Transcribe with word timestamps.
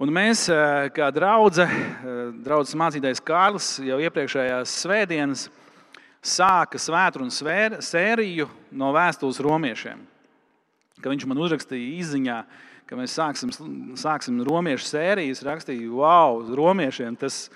Un 0.00 0.08
mēs, 0.16 0.46
kā 0.96 1.10
draudzene, 1.12 2.36
draugs 2.40 2.70
mācītājs 2.72 3.20
Kārlis, 3.20 3.66
jau 3.84 3.98
iepriekšējās 4.00 4.72
svētdienas 4.80 5.42
sāka 6.24 6.78
svētdienas 6.80 7.40
sēriju 7.84 8.46
no 8.80 8.94
vēstules 8.96 9.40
romiešiem. 9.44 9.98
Kad 11.04 11.12
viņš 11.12 11.26
man 11.28 11.42
uzrakstīja 11.44 11.98
izziņā, 11.98 12.36
ka 12.88 12.96
mēs 12.96 13.12
sāksim, 13.18 13.52
sāksim 14.00 14.38
romiešu 14.46 14.88
sērijas, 14.88 15.42
rakstīja, 15.44 15.90
wow, 15.92 16.40
romiešiem 16.48 17.18
tas, 17.20 17.50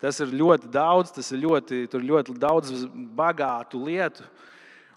tas 0.00 0.22
ir 0.24 0.32
ļoti 0.40 0.70
daudz, 0.72 1.12
tas 1.18 1.28
ir 1.36 1.42
ļoti, 1.42 1.82
ļoti 2.00 2.36
daudz 2.40 2.86
bagātu 3.18 3.82
lietu, 3.90 4.24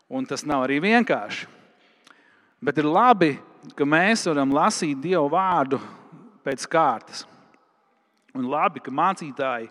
un 0.07 0.23
tas 0.29 0.45
nav 0.47 0.63
arī 0.69 0.79
vienkārši. 0.87 1.51
Bet 2.63 2.79
ir 2.79 2.87
labi, 2.87 3.33
ka 3.75 3.83
mēs 3.83 4.23
varam 4.31 4.55
lasīt 4.55 5.03
Dievu 5.03 5.27
vārdu 5.35 5.81
pēc 6.45 6.65
kārtas. 6.69 7.23
Un 8.33 8.47
labi, 8.49 8.81
ka 8.83 8.93
mācītāji 8.93 9.69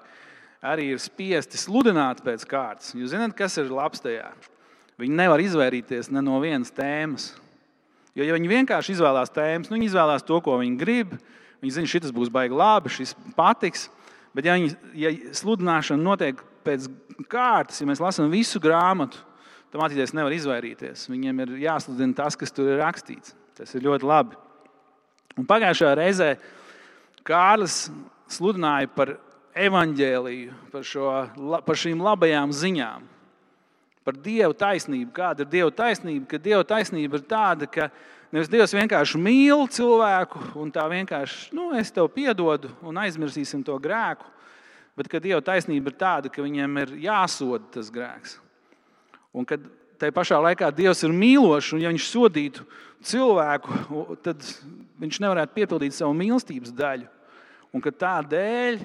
arī 0.62 0.92
ir 0.94 1.02
spiesti 1.02 1.58
sludināt 1.58 2.22
pēc 2.22 2.44
kārtas. 2.48 2.92
Jūs 2.94 3.12
zināt, 3.14 3.34
kas 3.38 3.58
ir 3.58 3.72
labs 3.72 4.02
tajā? 4.04 4.30
Viņi 5.02 5.18
nevar 5.18 5.42
izvairīties 5.42 6.12
ne 6.14 6.22
no 6.22 6.38
vienas 6.42 6.70
tēmas. 6.74 7.32
Jo, 8.14 8.26
ja 8.26 8.36
viņi 8.36 8.50
vienkārši 8.50 8.94
izvēlās 8.94 9.32
tēmas, 9.32 9.70
nu, 9.70 9.78
viņi 9.78 9.88
izvēlās 9.88 10.24
to, 10.28 10.38
ko 10.44 10.58
viņi 10.60 10.78
grib. 10.78 11.16
Viņi 11.62 11.74
zina, 11.78 11.90
šis 11.90 12.14
būs 12.14 12.30
baigi 12.32 12.56
labi, 12.58 12.92
šis 12.92 13.14
patiks. 13.36 13.88
Bet, 14.36 14.46
ja, 14.46 14.56
viņi, 14.58 14.72
ja 14.98 15.12
sludināšana 15.36 16.02
notiek 16.02 16.40
pēc 16.66 16.88
kārtas, 17.32 17.80
ja 17.80 17.88
mēs 17.88 18.02
lasām 18.02 18.30
visu 18.32 18.60
grāmatu, 18.62 19.20
tad 19.72 19.80
mācīties 19.80 20.14
nevar 20.16 20.34
izvairīties. 20.36 21.06
Viņiem 21.10 21.44
ir 21.44 21.54
jāsludina 21.64 22.16
tas, 22.22 22.36
kas 22.38 22.54
tur 22.54 22.70
ir 22.74 22.82
rakstīts. 22.82 23.34
Tas 23.58 23.72
ir 23.76 23.84
ļoti 23.86 24.08
labi. 24.08 24.38
Un 25.40 25.48
pagājušajā 25.48 25.94
reizē 25.96 26.34
Kārlis 27.26 27.86
sludināja 28.32 28.90
par 28.92 29.16
evaņģēliju, 29.58 30.54
par, 30.72 30.86
šo, 30.86 31.08
par 31.66 31.78
šīm 31.78 32.00
labajām 32.02 32.52
ziņām, 32.56 33.04
par 34.02 34.18
Dieva 34.18 34.52
taisnību. 34.56 35.10
Kāda 35.14 35.44
ir 35.44 35.50
Dieva 35.52 35.74
taisnība? 35.82 36.26
Ka 36.30 36.40
Dieva 36.42 36.64
taisnība 36.66 37.20
ir 37.20 37.26
tāda, 37.28 37.68
ka 37.70 37.90
nevis 38.32 38.50
Dievs 38.52 38.74
vienkārši 38.74 39.20
mīl 39.22 39.66
cilvēku 39.70 40.40
un 40.58 40.72
tā 40.74 40.86
vienkārši, 40.90 41.52
nu, 41.56 41.70
es 41.78 41.92
tev 41.94 42.08
piedodu 42.14 42.72
un 42.82 42.98
aizmirsīsim 43.04 43.62
to 43.66 43.76
grēku, 43.82 44.26
bet 44.98 45.10
ka 45.12 45.20
Dieva 45.22 45.42
taisnība 45.44 45.92
ir 45.92 46.00
tāda, 46.00 46.32
ka 46.32 46.44
viņiem 46.44 46.80
ir 46.84 46.96
jāsoda 47.06 47.64
tas 47.76 47.92
grēks. 47.92 48.38
Un 49.32 49.46
kad 49.48 49.62
tajā 50.00 50.14
pašā 50.16 50.40
laikā 50.48 50.72
Dievs 50.74 51.04
ir 51.06 51.14
mīlošs, 51.14 51.76
un 51.76 51.84
ja 51.84 51.92
viņš 51.92 52.08
sodītu 52.10 52.66
cilvēku, 53.06 54.16
tad 54.24 54.44
viņš 55.02 55.20
nevarētu 55.22 55.56
piepildīt 55.56 55.96
savu 55.96 56.14
mīlestības 56.18 56.74
daļu. 56.76 57.08
Un 57.72 57.80
ka 57.80 57.92
tādēļ 57.94 58.82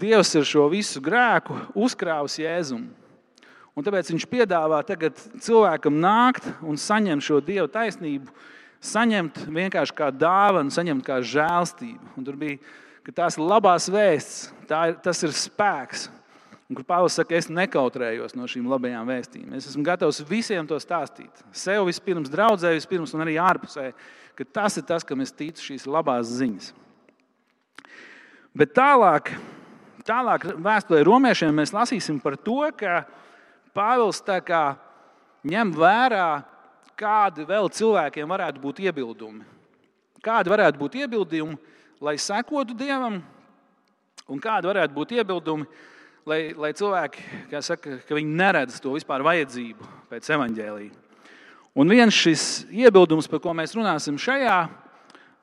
Dievs 0.00 0.30
ir 0.38 0.46
šo 0.46 0.68
visu 0.72 1.00
grēku 1.02 1.56
uzkrāvis 1.76 2.38
Jēzum. 2.40 2.86
Un 3.74 3.86
tāpēc 3.86 4.10
viņš 4.12 4.26
piedāvā 4.30 4.80
tagad 4.86 5.18
cilvēkam 5.42 5.98
nākt 6.02 6.46
un 6.66 6.78
saņemt 6.80 7.24
šo 7.26 7.40
Dieva 7.44 7.68
taisnību, 7.70 8.30
saņemt 8.80 9.42
vienkārši 9.50 9.96
kā 9.98 10.08
dāvanu, 10.14 10.72
saņemt 10.72 11.04
kā 11.06 11.20
žēlstību. 11.26 12.14
Un 12.16 12.26
tur 12.26 12.38
bija, 12.40 12.58
ka 13.06 13.14
tās 13.22 13.38
ir 13.38 13.44
labās 13.44 13.90
vēsts, 13.92 14.48
tā 14.70 14.86
ir, 14.90 14.96
tas 15.04 15.22
ir 15.26 15.34
spēks, 15.36 16.08
Un, 16.70 16.76
kur 16.78 16.86
Pāvils 16.86 17.16
saka, 17.18 17.34
es 17.34 17.48
nekautrējos 17.50 18.36
no 18.38 18.44
šīm 18.46 18.68
labajām 18.70 19.08
vēstījumiem. 19.10 19.56
Es 19.58 19.66
esmu 19.72 19.82
gatavs 19.88 20.20
visiem 20.28 20.68
to 20.70 20.76
stāstīt. 20.78 21.42
Sev 21.50 21.88
vispirms, 21.88 22.30
draudzē 22.30 22.70
vispirms 22.76 23.10
un 23.16 23.24
arī 23.24 23.34
ārpusē, 23.42 23.88
ka 24.38 24.46
tas 24.46 24.78
ir 24.78 24.86
tas, 24.86 25.02
kam 25.02 25.18
es 25.24 25.34
ticu, 25.34 25.64
šīs 25.66 25.88
labās 25.90 26.30
ziņas. 26.30 26.70
Bet 28.54 28.70
tālāk, 28.78 29.32
tālāk 30.06 30.46
vēsturē 30.62 31.02
romiešiem 31.10 31.58
mēs 31.58 31.74
lasīsim 31.74 32.22
par 32.22 32.38
to, 32.38 32.62
ka 32.78 33.02
Pāvils 33.74 34.22
ņem 35.50 35.74
vērā, 35.74 36.30
kādi 36.94 37.50
vēl 37.50 37.66
cilvēkiem 37.74 38.30
varētu 38.30 38.62
būt 38.62 38.82
iebildumi. 38.86 39.42
Kādi 40.22 40.52
varētu 40.52 40.78
būt 40.78 40.98
iebildumi, 41.02 41.58
lai 41.98 42.14
sekotu 42.20 42.78
Dievam, 42.78 43.22
un 44.30 44.42
kādi 44.42 44.70
varētu 44.70 44.94
būt 44.94 45.16
iebildumi, 45.18 45.66
lai, 45.66 45.88
lai 46.28 46.72
cilvēki, 46.76 47.22
saka, 47.64 47.96
neredz 48.24 48.80
to 48.82 48.92
vispār 48.94 49.24
vajadzību 49.24 49.88
pēc 50.10 50.28
evaņģēlīja. 50.36 50.92
Un 51.78 51.88
viens 51.88 52.14
šis 52.14 52.44
iebildums, 52.74 53.28
par 53.30 53.40
ko 53.42 53.54
mēs 53.54 53.76
runāsim 53.78 54.18
šajā, 54.20 54.58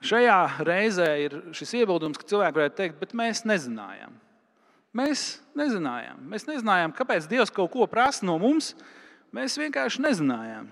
šajā 0.03 0.39
reizē, 0.67 1.07
ir 1.23 1.38
šis 1.55 1.73
iebildums, 1.81 2.19
ka 2.19 2.27
cilvēki 2.27 2.59
varētu 2.59 2.77
teikt, 2.77 2.97
bet 2.99 3.15
mēs 3.17 3.45
nezinājām. 3.47 4.13
Mēs 4.97 5.25
nezinājām. 5.57 6.19
Mēs 6.29 6.47
nezinājām, 6.49 6.94
kāpēc 6.97 7.29
Dievs 7.29 7.53
kaut 7.53 7.71
ko 7.73 7.88
prasa 7.89 8.25
no 8.27 8.38
mums. 8.41 8.73
Mēs 9.35 9.57
vienkārši 9.59 10.03
nezinājām. 10.03 10.69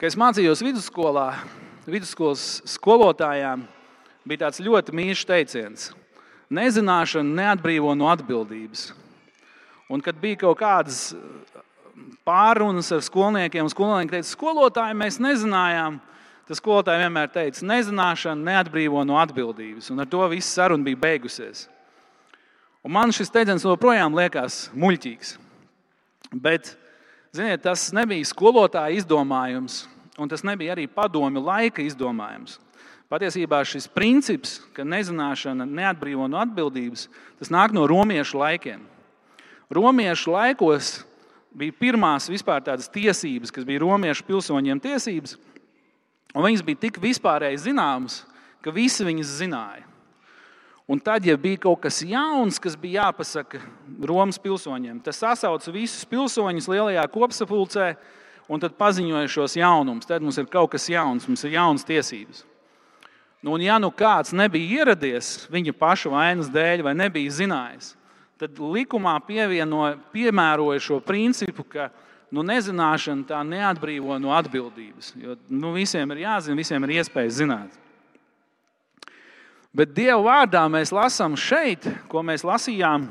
Kad 0.00 0.08
es 0.10 0.18
mācījos 0.18 0.62
vidusskolā, 0.64 1.28
vidusskolas 1.86 2.62
skolotājām 2.74 3.66
bija 4.26 4.46
tāds 4.46 4.62
ļoti 4.64 4.94
mīļš 4.96 5.26
teiciens 5.28 5.92
nezināšana 6.52 7.40
neatbrīvo 7.40 7.94
no 7.96 8.10
atbildības. 8.12 8.90
Un, 9.92 10.00
kad 10.04 10.16
bija 10.20 10.40
kaut 10.46 10.58
kādas 10.60 11.12
uh, 11.14 11.62
pārunas 12.26 12.90
ar 12.94 13.02
skolniekiem, 13.04 13.68
skolnieki 13.70 14.16
teica, 14.16 14.30
skolotāji, 14.32 14.98
mēs 14.98 15.20
nezinājām. 15.22 16.00
Tas 16.44 16.60
skolotāji 16.60 17.00
vienmēr 17.06 17.30
teica, 17.32 17.64
nezināšana 17.64 18.50
neatbrīvo 18.50 19.04
no 19.08 19.16
atbildības. 19.20 19.88
Un 19.92 20.04
ar 20.04 20.08
to 20.10 20.24
viss 20.28 20.52
saruna 20.56 20.84
bija 20.84 21.00
beigusies. 21.00 21.68
Un 22.84 22.92
man 22.92 23.14
šis 23.16 23.32
teiciens 23.32 23.64
joprojām 23.64 24.12
liekas 24.12 24.66
muļķīgs. 24.76 25.38
Bet, 26.44 26.74
ziniet, 27.32 27.62
tas 27.64 27.86
nebija 27.96 28.28
skolotāja 28.28 28.98
izdomājums, 28.98 29.84
un 30.20 30.28
tas 30.28 30.44
nebija 30.44 30.74
arī 30.74 30.84
padomju 30.90 31.40
laika 31.44 31.84
izdomājums. 31.84 32.58
Patiesībā 33.14 33.60
šis 33.62 33.84
princips, 33.94 34.56
ka 34.74 34.82
nezināšana 34.82 35.68
neatbrīvo 35.70 36.24
no 36.26 36.40
atbildības, 36.42 37.04
tas 37.38 37.50
nāk 37.54 37.70
no 37.70 37.84
romiešu 37.86 38.40
laikiem. 38.40 38.80
Romiešu 39.70 40.32
laikos 40.34 40.88
bija 41.54 41.76
pirmās 41.78 42.26
vispār 42.26 42.64
tādas 42.66 42.88
tiesības, 42.90 43.52
kas 43.54 43.66
bija 43.68 43.84
romiešu 43.84 44.24
pilsoņiem 44.26 44.80
tiesības, 44.82 45.36
un 46.34 46.42
viņas 46.42 46.64
bija 46.66 46.80
tik 46.88 46.98
vispārēji 47.04 47.60
zināmas, 47.68 48.24
ka 48.64 48.74
visi 48.74 49.06
viņas 49.06 49.36
zināja. 49.44 49.86
Un 50.90 50.98
tad, 50.98 51.22
ja 51.22 51.36
bija 51.38 51.60
kaut 51.62 51.84
kas 51.84 52.00
jauns, 52.02 52.58
kas 52.58 52.74
bija 52.74 53.04
jāpasaka 53.04 53.60
Romas 54.02 54.42
pilsoņiem, 54.42 54.98
tas 55.06 55.22
sasauca 55.22 55.76
visus 55.76 56.02
pilsoņus 56.10 56.66
lielajā 56.72 57.06
kopsapulcē 57.14 57.92
un 58.50 58.60
tad 58.60 58.74
paziņoja 58.74 59.30
šos 59.30 59.54
jaunumus. 59.62 60.10
Tad 60.10 60.26
mums 60.26 60.42
ir 60.42 60.50
kaut 60.50 60.74
kas 60.74 60.90
jauns, 60.90 61.28
mums 61.30 61.46
ir 61.46 61.54
jaunas 61.54 61.86
tiesības. 61.86 62.42
Nu, 63.44 63.52
un 63.52 63.60
ja 63.60 63.74
nu 63.76 63.90
kāds 63.92 64.32
nebija 64.32 64.80
ieradies 64.80 65.42
viņa 65.52 65.74
paša 65.76 66.08
vainas 66.08 66.46
dēļ, 66.48 66.80
vai 66.86 66.94
nebija 66.96 67.32
zinājis, 67.42 67.90
tad 68.40 68.56
likumā 68.56 69.18
pievieno, 69.26 69.90
piemēroja 70.14 70.80
šo 70.80 70.96
principu, 71.04 71.66
ka 71.68 71.90
nu, 72.32 72.40
nezināšana 72.40 73.28
tā 73.28 73.42
neatbrīvo 73.44 74.16
no 74.16 74.32
atbildības. 74.32 75.12
Jo 75.20 75.36
nu, 75.52 75.74
visiem 75.76 76.16
ir 76.16 76.22
jāzina, 76.24 76.56
visiem 76.56 76.88
ir 76.88 76.94
iespēja 76.96 77.34
zināt. 77.42 77.76
Bet 79.76 79.92
Dieva 79.92 80.22
vārdā 80.24 80.64
mēs 80.72 80.94
lasām 80.94 81.36
šeit, 81.36 81.84
ko 82.08 82.24
mēs 82.24 82.46
lasījām, 82.48 83.10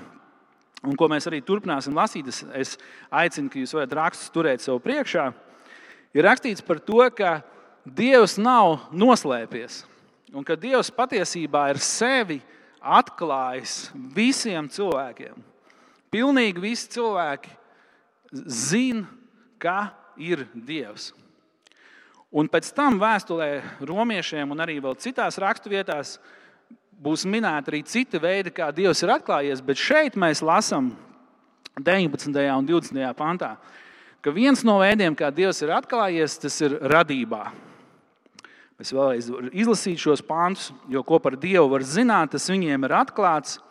un 0.82 0.98
ko 0.98 1.14
mēs 1.14 1.30
arī 1.30 1.44
turpināsim 1.46 1.94
lasīt. 1.94 2.34
Es 2.58 2.80
aicinu, 3.14 3.54
ka 3.54 3.62
jūs 3.62 3.78
varat 3.78 3.98
rakstus 4.02 4.34
turēt 4.34 4.66
sev 4.66 4.82
priekšā. 4.82 5.30
Ir 6.18 6.25
rakstīts 6.25 6.66
par 6.66 6.81
to, 6.81 7.06
ka 7.13 7.44
Dievs 7.86 8.40
nav 8.42 8.88
noslēpies 8.90 9.84
un 10.33 10.45
ka 10.45 10.57
Dievs 10.59 10.91
patiesībā 10.94 11.68
ir 11.71 11.80
sevi 11.83 12.39
atklājis 12.83 13.91
visiem 14.15 14.68
cilvēkiem. 14.71 15.35
Pilnīgi 16.13 16.62
visi 16.62 16.89
cilvēki 16.94 17.53
zina, 18.33 19.07
ka 19.62 19.94
ir 20.19 20.47
Dievs. 20.53 21.12
Un 22.33 22.50
pēc 22.50 22.71
tam 22.74 22.97
vēstulē 23.01 23.62
romiešiem 23.85 24.51
un 24.51 24.62
arī 24.63 24.80
vēl 24.81 24.97
citās 25.00 25.38
raksturvietās 25.41 26.18
būs 27.03 27.27
minēti 27.30 27.69
arī 27.69 27.81
citi 27.85 28.19
veidi, 28.21 28.53
kā 28.53 28.71
Dievs 28.74 29.03
ir 29.06 29.13
atklājies, 29.13 29.62
bet 29.62 29.80
šeit 29.80 30.18
mēs 30.19 30.41
lasām 30.45 30.91
19. 31.77 32.33
un 32.57 32.68
20. 32.69 33.06
pantā, 33.18 33.56
ka 34.21 34.33
viens 34.33 34.63
no 34.65 34.80
veidiem, 34.81 35.15
kā 35.18 35.30
Dievs 35.33 35.62
ir 35.65 35.74
atklājies, 35.74 36.39
tas 36.41 36.59
ir 36.65 36.77
radībā. 36.89 37.47
Es 38.83 38.91
vēlreiz 38.91 39.30
izlasīju 39.56 40.01
šos 40.09 40.24
pāntus, 40.27 40.74
jo 40.91 41.00
ko 41.07 41.15
par 41.24 41.38
Dievu 41.39 41.69
var 41.71 41.85
zināt, 41.88 42.33
tas 42.33 42.50
viņiem 42.51 42.83
ir 42.83 42.95
atklāts. 43.00 43.62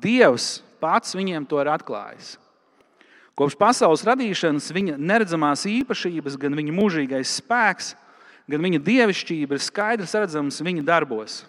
Dievs 0.00 0.62
pats 0.80 1.12
viņiem 1.12 1.44
to 1.48 1.60
ir 1.60 1.68
atklājis. 1.68 2.38
Kopš 3.36 3.56
pasaules 3.60 4.04
radīšanas 4.08 4.70
viņa 4.72 4.96
neredzamās 5.00 5.66
īpašības, 5.68 6.38
gan 6.40 6.56
viņa 6.56 6.76
mūžīgais 6.76 7.36
spēks, 7.42 7.92
gan 8.48 8.64
viņa 8.64 8.80
dievišķība 8.84 9.56
ir 9.56 9.62
skaidrs 9.62 10.16
redzams 10.16 10.60
viņa 10.64 10.84
darbos. 10.88 11.42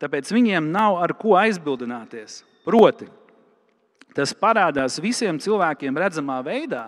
tāpēc 0.00 0.30
viņiem 0.32 0.70
nav 0.72 0.96
ar 0.96 1.12
ko 1.12 1.34
aizbildināties. 1.36 2.40
Proti, 2.64 3.04
tas 4.16 4.32
parādās 4.32 4.96
visiem 5.02 5.36
cilvēkiem 5.36 5.98
redzamā 5.98 6.38
veidā, 6.46 6.86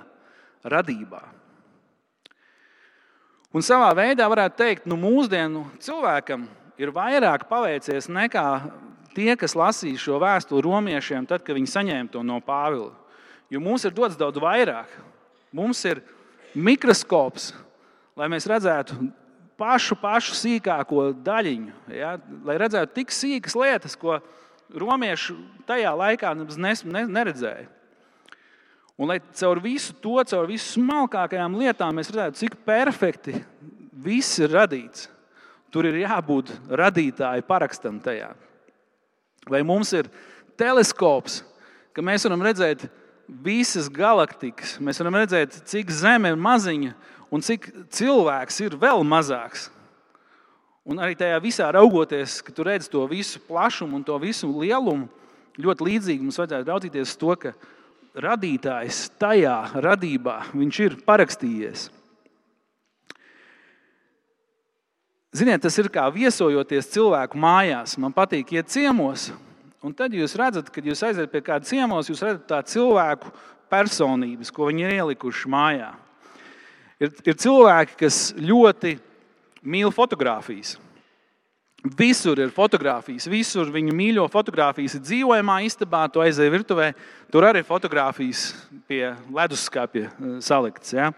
radībā. 0.65 1.21
Un 3.53 3.65
savā 3.65 3.91
veidā 3.93 4.25
varētu 4.33 4.57
teikt, 4.57 4.85
ka 4.85 4.89
nu, 4.89 4.97
mūsdienu 4.97 5.67
cilvēkam 5.83 6.47
ir 6.81 6.93
vairāk 6.95 7.45
paveicies 7.51 8.09
nekā 8.09 8.47
tie, 9.13 9.35
kas 9.37 9.53
lasīja 9.59 10.01
šo 10.01 10.21
vēstuli 10.23 10.65
romiešiem, 10.65 11.27
tad, 11.29 11.45
kad 11.45 11.59
viņi 11.59 11.69
saņēma 11.69 12.13
to 12.15 12.23
no 12.25 12.39
Pāvila. 12.45 12.95
Jo 13.53 13.61
mums 13.61 13.85
ir 13.85 13.93
dots 13.93 14.17
daudz 14.17 14.41
vairāk. 14.41 14.89
Mums 15.53 15.83
ir 15.85 16.01
mikroskops, 16.57 17.51
lai 18.17 18.31
mēs 18.33 18.49
redzētu 18.49 18.97
pašu, 19.61 19.99
pašu 20.01 20.37
sīkāko 20.39 21.11
daļiņu, 21.21 21.75
ja? 21.93 22.17
lai 22.49 22.57
redzētu 22.61 22.97
tik 22.97 23.13
sīkas 23.13 23.57
lietas, 23.59 23.99
ko 24.01 24.17
romieši 24.73 25.37
tajā 25.69 25.93
laikā 25.93 26.33
neredzēja. 26.41 27.69
Un 29.01 29.09
lai 29.09 29.19
caur 29.35 29.61
visu 29.63 29.95
to, 30.03 30.19
caur 30.29 30.47
visu 30.51 30.77
smalkākajām 30.77 31.57
lietām 31.61 31.97
mēs 31.97 32.13
redzētu, 32.13 32.43
cik 32.43 32.59
perfekti 32.67 33.39
viss 34.05 34.41
ir 34.43 34.53
radīts. 34.53 35.09
Tur 35.73 35.89
ir 35.89 36.03
jābūt 36.03 36.53
radītāja 36.69 37.45
parakstam 37.49 37.97
tajā. 38.05 38.35
Vai 39.49 39.63
mums 39.67 39.95
ir 39.97 40.11
teleskops, 40.61 41.41
ka 41.97 42.05
mēs 42.05 42.27
varam 42.29 42.45
redzēt 42.45 42.85
visas 43.43 43.89
galaktikas, 43.93 44.77
mēs 44.85 45.01
varam 45.01 45.17
redzēt, 45.23 45.57
cik 45.69 45.91
Zeme 45.95 46.35
ir 46.35 46.41
maziņa 46.41 46.93
un 47.33 47.45
cik 47.45 47.71
cilvēks 47.97 48.61
ir 48.67 48.77
vēl 48.81 49.01
mazāks. 49.09 49.71
Un 50.85 50.99
arī 50.99 51.15
tajā 51.17 51.39
visā 51.43 51.69
raugoties, 51.73 52.41
ka 52.43 52.53
tu 52.53 52.67
redz 52.67 52.89
to 52.91 53.05
visu 53.09 53.41
plašumu 53.47 54.01
un 54.01 54.05
to 54.05 54.17
visu 54.21 54.51
lielumu, 54.51 55.07
ļoti 55.63 55.87
līdzīgi 55.89 56.25
mums 56.27 56.41
vajadzētu 56.41 56.69
raudzīties 56.69 57.13
uz 57.13 57.19
to, 57.21 57.37
ka 57.39 57.53
radītājs 58.19 59.07
tajā 59.21 59.57
radībā 59.81 60.39
ir 60.53 60.97
parakstījies. 61.07 61.89
Ziniet, 65.33 65.63
tas 65.65 65.79
ir 65.81 65.89
kā 65.89 66.05
viesojoties 66.13 66.91
cilvēku 66.93 67.39
mājās. 67.41 67.97
Man 67.97 68.13
patīk 68.13 68.53
iet 68.53 68.69
ciemos, 68.69 69.31
un 69.81 69.95
tad 69.97 70.13
jūs 70.13 70.37
redzat, 70.37 70.69
kad 70.69 70.85
jūs 70.85 71.01
aiziet 71.09 71.33
pie 71.33 71.41
kāda 71.41 71.65
ciemos, 71.65 72.11
jūs 72.11 72.21
redzat 72.21 72.45
tā 72.51 72.61
cilvēku 72.69 73.33
personības, 73.73 74.53
ko 74.53 74.69
viņi 74.69 74.85
ir 74.85 74.97
ielikuši 74.99 75.49
mājā. 75.49 75.89
Ir, 77.01 77.15
ir 77.25 77.39
cilvēki, 77.41 77.97
kas 78.05 78.19
ļoti 78.37 78.99
mīl 79.65 79.89
fotografijas. 79.95 80.77
Visur 81.83 82.39
ir 82.39 82.53
fotografijas, 82.55 83.25
visur 83.27 83.67
viņa 83.75 83.95
mīļo 83.99 84.29
fotografijas. 84.31 85.01
Dzīvojamā 85.03 85.57
istabā, 85.67 86.05
tu 86.07 86.23
aizēji 86.23 86.53
virtuvē, 86.55 86.93
tur 87.35 87.43
arī 87.49 87.65
ir 87.65 87.67
fotografijas 87.67 88.53
pie 88.87 89.09
leduskapja 89.35 90.13
eh, 90.13 90.37
saliktas. 90.47 90.93
Ja? 90.95 91.09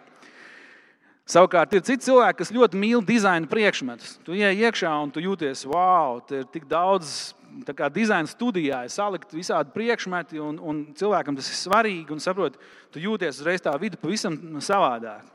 Savukārt 1.29 1.73
ir 1.77 1.85
citi 1.85 2.05
cilvēki, 2.05 2.39
kas 2.41 2.53
ļoti 2.53 2.81
mīl 2.81 3.05
dizaina 3.05 3.49
priekšmetus. 3.49 4.19
Tu 4.25 4.39
ienāc 4.39 4.63
iekšā 4.65 4.93
un 5.05 5.13
tu 5.13 5.21
jūties, 5.25 5.67
wow, 5.69 6.19
tur 6.25 6.43
ir 6.43 6.49
tik 6.53 6.65
daudz. 6.71 7.35
Kā 7.77 7.87
dizaina 7.93 8.27
studijā 8.27 8.81
ir 8.83 8.91
salikt 8.91 9.31
visādi 9.37 9.71
priekšmeti, 9.77 10.41
un, 10.43 10.57
un 10.59 10.81
cilvēkam 10.99 11.37
tas 11.39 11.47
ir 11.53 11.61
svarīgi. 11.61 12.09
Un 12.11 12.25
saprot, 12.25 12.57
tu 12.91 13.05
jūties 13.05 13.39
uzreiz 13.39 13.63
tā 13.63 13.77
vidi 13.79 14.01
pavisam 14.01 14.35
savādāk. 14.65 15.29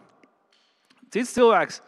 Cits 1.14 1.32
cilvēks, 1.38 1.80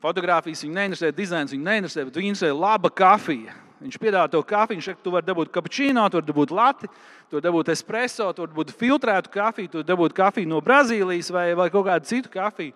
fotografijas 0.00 0.62
viņa 0.64 0.76
neinteresē, 0.76 1.10
dizains 1.16 1.52
viņa 1.54 1.66
neinteresē, 1.66 2.04
bet 2.08 2.20
viņa 2.20 2.32
interesē 2.32 2.52
laba 2.56 2.90
kafija. 2.92 3.56
Viņš 3.80 3.96
piedāvā 3.96 4.28
to 4.28 4.42
kafiju, 4.44 4.76
viņš 4.76 4.88
saka, 4.90 5.00
tu 5.04 5.12
vari 5.14 5.24
dabūt 5.24 5.52
cappuccino, 5.54 6.02
tu 6.12 6.18
vari 6.18 6.28
dabūt 6.28 6.50
lati, 6.52 6.88
tu 7.30 7.38
vari 7.38 7.46
dabūt 7.46 7.70
espreso, 7.72 8.26
tu 8.36 8.44
vari 8.44 8.52
dabūt 8.52 8.74
filtrētu 8.76 9.32
kafiju, 9.32 9.70
tu 9.72 9.80
vari 9.80 9.88
dabūt 9.88 10.16
kafiju 10.16 10.50
no 10.50 10.60
Brazīlijas 10.64 11.30
vai, 11.32 11.46
vai 11.56 11.70
kaut 11.72 11.86
kādu 11.88 12.10
citu 12.10 12.32
kafiju. 12.32 12.74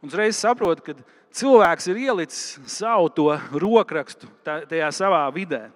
Un 0.00 0.12
uzreiz 0.12 0.38
saprot, 0.40 0.80
ka 0.84 0.96
cilvēks 1.36 1.90
ir 1.92 2.00
ielicis 2.06 2.70
savu 2.72 3.10
to 3.12 3.28
rokrakstu 3.52 4.30
tajā 4.44 4.88
savā 4.96 5.26
vidē. 5.34 5.66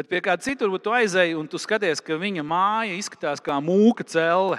Bet 0.00 0.08
pie 0.08 0.22
kāda 0.24 0.40
cita 0.40 0.64
varbūt 0.64 0.86
tu 0.86 0.92
aizēji 0.96 1.36
un 1.36 1.48
tu 1.50 1.58
skaties, 1.60 2.00
ka 2.00 2.16
viņa 2.16 2.44
māja 2.46 2.96
izskatās 2.96 3.42
kā 3.44 3.58
mūka 3.60 4.06
celle. 4.08 4.56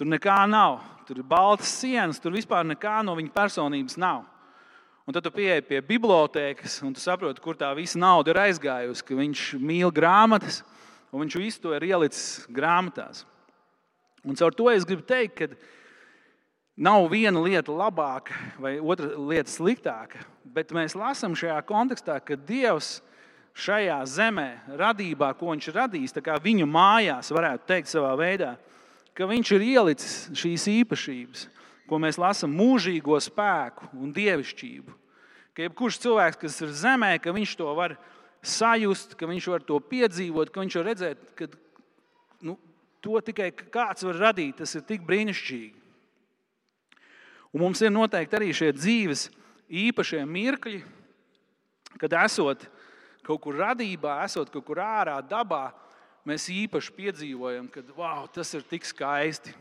Tur 0.00 0.08
nekā 0.08 0.38
nav. 0.48 0.78
Tur 1.08 1.22
ir 1.22 1.24
baltas 1.24 1.70
sienas, 1.80 2.20
tur 2.20 2.34
vispār 2.36 2.66
nekā 2.68 2.98
no 3.06 3.14
viņa 3.16 3.32
personības 3.32 3.96
nav. 4.00 4.26
Un 5.08 5.16
tad 5.16 5.24
tu 5.24 5.32
pieeji 5.32 5.64
pie 5.64 5.80
bibliotēkas 5.80 6.82
un 6.84 6.92
tu 6.92 7.00
saproti, 7.00 7.40
kur 7.40 7.56
tā 7.56 7.70
visa 7.76 7.96
nauda 7.96 8.34
ir 8.34 8.42
aizgājusi. 8.42 9.06
Ka 9.08 9.16
viņš 9.16 9.46
mīl 9.56 9.88
grāmatas 9.94 10.60
un 11.08 11.24
viņš 11.24 11.38
visu 11.40 11.64
to 11.64 11.72
ir 11.72 11.88
ielicis 11.88 12.44
grāmatās. 12.52 13.24
Un 14.20 14.36
caur 14.36 14.52
to 14.52 14.68
es 14.68 14.84
gribu 14.84 15.06
teikt, 15.08 15.40
ka 15.40 15.76
Nav 16.78 17.08
viena 17.10 17.40
lieta 17.42 17.74
labāka 17.74 18.36
vai 18.62 18.76
otra 18.78 19.08
lieta 19.18 19.50
sliktāka, 19.50 20.20
bet 20.46 20.70
mēs 20.70 20.94
lasām 20.94 21.32
šajā 21.34 21.56
kontekstā, 21.66 22.20
ka 22.22 22.36
Dievs 22.38 23.00
šajā 23.58 23.96
zemē, 24.06 24.76
radībā, 24.78 25.32
ko 25.34 25.50
Viņš 25.50 25.66
ir 25.72 25.74
radījis, 25.74 26.14
kā 26.22 26.36
viņa 26.38 26.68
mājās, 26.70 27.32
varētu 27.34 27.66
teikt, 27.66 27.90
savā 27.90 28.12
veidā, 28.14 28.52
ka 29.18 29.26
Viņš 29.26 29.50
ir 29.56 29.64
ielicis 29.66 30.12
šīs 30.38 30.68
īpašības, 30.70 31.48
ko 31.90 31.98
mēs 31.98 32.20
lasām, 32.20 32.52
mūžīgo 32.54 33.18
spēku 33.18 33.88
un 33.98 34.12
dievišķību. 34.14 34.94
Ka 35.56 35.64
jebkurš 35.66 35.98
cilvēks, 36.04 36.38
kas 36.38 36.60
ir 36.62 36.74
zemē, 36.76 37.16
ka 37.18 37.34
viņš 37.34 37.56
to 37.58 37.72
var 37.74 37.96
sajust, 38.46 39.16
ka 39.18 39.26
viņš 39.26 39.48
var 39.50 39.64
to 39.66 39.80
piedzīvot, 39.82 40.52
ka 40.54 40.62
viņš 40.62 40.76
var 40.78 40.86
redzēt, 40.92 41.24
ka 41.34 41.48
nu, 42.46 42.54
to 43.02 43.18
tikai 43.26 43.50
kāds 43.58 44.06
var 44.06 44.20
radīt. 44.28 44.60
Tas 44.60 44.76
ir 44.78 44.86
tik 44.86 45.02
brīnišķīgi. 45.08 45.74
Un 47.56 47.64
mums 47.64 47.82
ir 47.82 47.90
noteikti 47.90 48.38
arī 48.38 48.52
šie 48.54 48.70
dzīves 48.76 49.28
īpašie 49.88 50.22
mirkļi, 50.28 50.82
kad 51.98 52.14
esot 52.22 52.68
kaut 53.26 53.42
kur 53.42 53.58
radībā, 53.58 54.20
esot 54.28 54.52
kaut 54.52 54.66
kur 54.68 54.78
ārā, 54.84 55.18
dabā, 55.26 55.72
mēs 56.28 56.48
īpaši 56.52 56.94
piedzīvojam, 56.96 57.68
ka 57.72 57.82
wow, 57.96 58.26
tas 58.32 58.52
ir 58.56 58.64
tik 58.68 58.86
skaisti. 58.86 59.54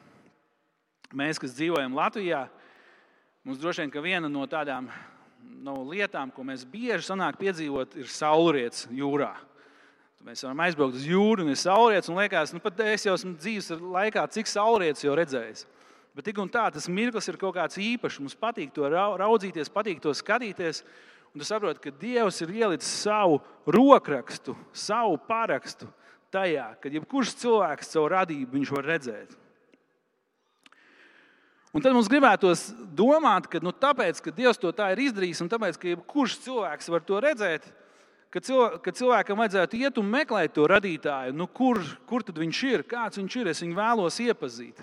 Mēs, 1.15 1.39
kas 1.39 1.55
dzīvojam 1.55 1.95
Latvijā, 1.95 2.47
mums 3.47 3.62
droši 3.62 3.86
vien 3.86 4.03
viena 4.03 4.31
no 4.31 4.43
tādām 4.50 4.89
no 5.63 5.77
lietām, 5.88 6.31
ko 6.33 6.43
mēs 6.43 6.65
bieži 6.67 7.05
sanāk 7.07 7.38
piedzīvot, 7.39 7.95
ir 8.01 8.09
saulrietis 8.12 8.88
jūrā. 8.91 9.31
Mēs 10.27 10.43
varam 10.43 10.59
aizbraukt 10.65 10.97
uz 10.97 11.05
jūru, 11.07 11.45
un 11.45 11.53
ir 11.53 11.59
saulrietis, 11.59 12.09
un 12.12 12.17
liekas, 12.19 12.51
nu, 12.51 12.59
pat 12.59 12.81
es 12.83 13.05
jau 13.05 13.13
esmu 13.15 13.38
dzīves 13.38 13.71
laikā, 13.79 14.25
cik 14.36 14.50
saulrietis 14.51 15.05
jau 15.05 15.13
redzējis. 15.15 15.63
Bet 16.17 16.25
tik 16.27 16.41
un 16.41 16.50
tā, 16.51 16.65
tas 16.74 16.89
mirklis 16.89 17.29
ir 17.29 17.38
kaut 17.39 17.53
kāds 17.55 17.77
īpašs. 17.79 18.17
Mums 18.24 18.36
patīk 18.36 18.74
to 18.75 18.89
raudzīties, 18.89 19.69
patīk 19.71 20.01
to 20.03 20.12
skatīties. 20.17 20.81
Un 21.31 21.43
tu 21.43 21.47
saproti, 21.47 21.83
ka 21.83 21.93
Dievs 22.01 22.41
ir 22.41 22.51
ielicis 22.57 22.89
savu 23.05 23.38
rokrakstu, 23.69 24.57
savu 24.74 25.19
parakstu 25.29 25.88
tajā, 26.38 26.70
ka 26.82 26.94
jebkurš 26.94 27.36
cilvēks 27.41 27.94
savu 27.96 28.13
radību 28.13 28.63
var 28.72 28.89
redzēt. 28.94 29.36
Un 31.75 31.84
tad 31.84 31.94
mums 31.94 32.08
gribētos 32.10 32.70
domāt, 32.98 33.46
ka 33.51 33.60
nu, 33.62 33.74
tāpēc, 33.75 34.22
ka 34.24 34.32
Dievs 34.34 34.58
to 34.58 34.72
tā 34.74 34.88
ir 34.94 35.03
izdarījis, 35.10 35.44
un 35.44 35.51
tāpēc, 35.51 35.75
ka 35.77 35.91
jebkurš 35.91 36.39
cilvēks 36.46 36.89
var 36.89 37.03
to 37.06 37.20
redzēt, 37.22 37.67
ka, 38.34 38.41
cilvē, 38.41 38.70
ka 38.82 38.94
cilvēkam 38.98 39.44
vajadzētu 39.44 39.82
iet 39.84 40.00
un 40.01 40.10
meklēt 40.10 40.56
to 40.56 40.65
radītāju, 40.72 41.36
nu, 41.38 41.46
kur, 41.46 41.82
kur 42.10 42.25
tad 42.25 42.39
viņš 42.41 42.62
ir, 42.72 42.86
kāds 42.88 43.22
viņš 43.22 43.38
ir, 43.41 43.51
es 43.51 43.62
viņu 43.62 43.77
vēlos 43.77 44.17
iepazīt. 44.24 44.82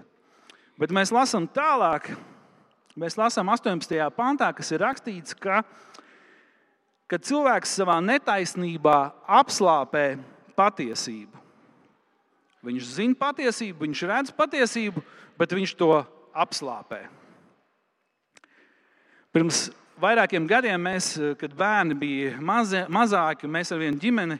Bet 0.78 0.94
mēs 0.94 1.10
lasām 1.14 1.48
tālāk, 1.50 2.12
mēs 3.00 3.18
lasām 3.18 3.50
18. 3.50 3.98
pantā, 4.14 4.52
kas 4.54 4.70
ir 4.74 4.84
rakstīts, 4.84 5.34
ka, 5.34 5.62
ka 7.10 7.18
cilvēks 7.18 7.74
savā 7.80 7.98
netaisnībā 8.04 8.98
apslāpē 9.40 10.06
patiesību. 10.54 11.43
Viņš 12.64 12.90
zina 12.96 13.18
patiesību, 13.20 13.84
viņš 13.84 14.02
redz 14.10 14.34
patiesību, 14.34 15.02
bet 15.38 15.54
viņš 15.56 15.74
to 15.78 15.90
apslāpē. 16.34 17.04
Pirms 19.34 19.66
vairākiem 20.00 20.46
gadiem, 20.48 20.80
mēs, 20.80 21.14
kad 21.40 21.54
bērni 21.58 21.96
bija 21.98 22.36
mazi, 22.40 22.84
mazāki, 22.92 23.50
mēs 23.50 23.72
ar 23.74 23.82
vienu 23.82 24.00
ģimeni 24.00 24.38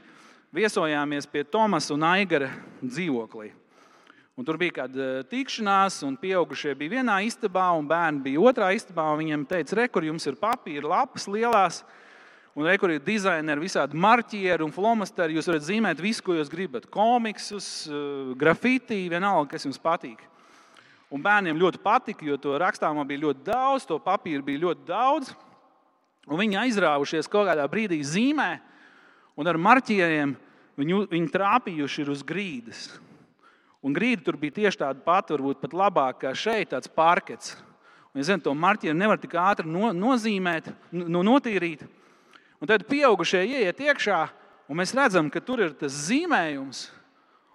viesojāmies 0.54 1.26
pie 1.31 1.43
Tomas 1.45 1.90
un 1.90 2.07
Aigara 2.07 2.52
dzīvoklī. 2.83 3.50
Un 4.35 4.47
tur 4.47 4.59
bija 4.59 4.81
kāda 4.81 5.02
eh, 5.21 5.26
tikšanās, 5.31 6.00
un 6.07 6.16
pieaugušie 6.19 6.73
bija 6.78 6.97
vienā 6.97 7.21
istabā, 7.23 7.69
un 7.78 7.87
bērni 7.87 8.23
bija 8.25 8.43
otrā 8.43 8.73
istabā. 8.75 9.07
Viņam 9.21 9.45
teica, 9.47 9.76
re, 9.78 9.85
kur 9.87 10.07
jums 10.07 10.26
ir 10.26 10.38
papīra 10.40 10.90
lapas 10.90 11.28
lielās, 11.31 11.85
un 12.54 12.66
re, 12.66 12.76
kur 12.78 12.92
ir 12.94 13.02
dizaineri, 13.02 13.64
visādi 13.64 13.99
marķieri 13.99 14.62
un 14.64 14.73
flomasteri. 14.75 15.34
Jūs 15.34 15.50
varat 15.50 15.66
zīmēt 15.66 16.02
visu, 16.02 16.23
ko 16.23 16.37
jūs 16.38 16.52
gribat. 16.52 16.87
Komiksus, 16.90 17.88
eh, 17.88 18.34
grafiti, 18.38 19.08
vienalga, 19.11 19.50
kas 19.50 19.66
jums 19.66 19.80
patīk. 19.82 20.23
Un 21.11 21.23
bērniem 21.23 21.58
ļoti 21.58 21.78
patika, 21.82 22.25
jo 22.26 22.37
to 22.37 22.56
rakstāmā 22.58 23.06
bija 23.06 23.26
ļoti 23.26 23.44
daudz, 23.44 23.87
to 23.87 23.99
papīra 23.99 24.42
bija 24.42 24.64
ļoti 24.66 24.87
daudz. 24.87 25.34
Un 26.26 26.40
viņi 26.40 26.56
aizrāvušies 26.62 27.28
kaut 27.28 27.46
kādā 27.46 27.66
brīdī 27.68 28.00
zīmē, 28.00 28.61
un 29.37 29.46
ar 29.46 29.58
marķieriem 29.61 30.37
viņu, 30.78 31.08
viņi 31.11 31.32
trāpījuši 31.34 32.08
uz 32.08 32.23
grīdas. 32.26 32.87
Un 33.84 33.92
grīda 33.92 34.25
tur 34.25 34.38
bija 34.40 34.56
tieši 34.62 34.80
tāda 34.80 35.02
pati, 35.04 35.34
varbūt 35.37 35.61
pat 35.61 35.76
labāka 35.76 36.23
kā 36.25 36.32
šeit, 36.32 36.70
tāds 36.73 36.88
parkets. 36.88 37.52
Un, 38.14 38.23
ja 38.23 38.30
zin, 38.30 38.40
to 38.40 38.54
marķieru 38.56 38.96
nevar 38.96 39.20
tik 39.20 39.37
ātri 39.37 39.68
no, 39.68 39.90
nozīmēt, 39.92 40.70
no, 40.94 41.20
notīrīt. 41.26 41.84
Un 42.64 42.68
tad 42.71 42.87
pieaugušie 42.88 43.42
ieiet 43.44 43.80
iekšā, 43.85 44.18
un 44.73 44.78
mēs 44.80 44.94
redzam, 44.97 45.26
ka 45.28 45.42
tur 45.44 45.61
ir 45.61 45.75
tas 45.76 45.92
zīmējums. 46.06 46.87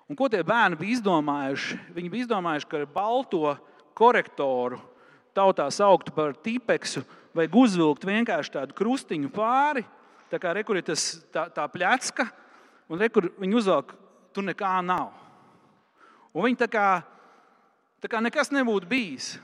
Un 0.06 0.18
ko 0.18 0.28
tie 0.30 0.44
bērni 0.46 0.78
bija 0.78 1.00
izdomājuši? 1.00 1.78
Viņi 1.96 2.12
bija 2.14 2.28
izdomājuši, 2.28 2.68
ka 2.70 2.78
ar 2.78 2.86
balto 2.94 3.56
korektoru 3.98 4.78
tautā 5.34 5.66
sauktu 5.74 6.14
par 6.14 6.38
tīpeksu, 6.38 7.02
vajag 7.34 7.58
uzvilkt 7.58 8.06
vienkārši 8.06 8.54
tādu 8.60 8.78
krustiņu 8.78 9.34
pāri. 9.34 9.82
Tā 10.30 10.38
kā 10.38 10.54
rekur 10.54 10.78
ir 10.78 10.86
tas, 10.86 11.08
tā, 11.34 11.48
tā 11.58 11.66
plecka, 11.74 12.30
un 12.86 13.02
rekur 13.02 13.32
viņi 13.42 13.62
uzvelk, 13.64 13.98
tur 14.30 14.46
nekā 14.46 14.78
nav. 14.86 15.10
Un 16.38 16.52
viņi 16.52 16.66
tā 16.68 16.70
kā, 16.70 16.88
tā 17.98 18.14
kā 18.14 18.22
nekas 18.22 18.54
nebūtu 18.54 18.94
bijis. 18.94 19.40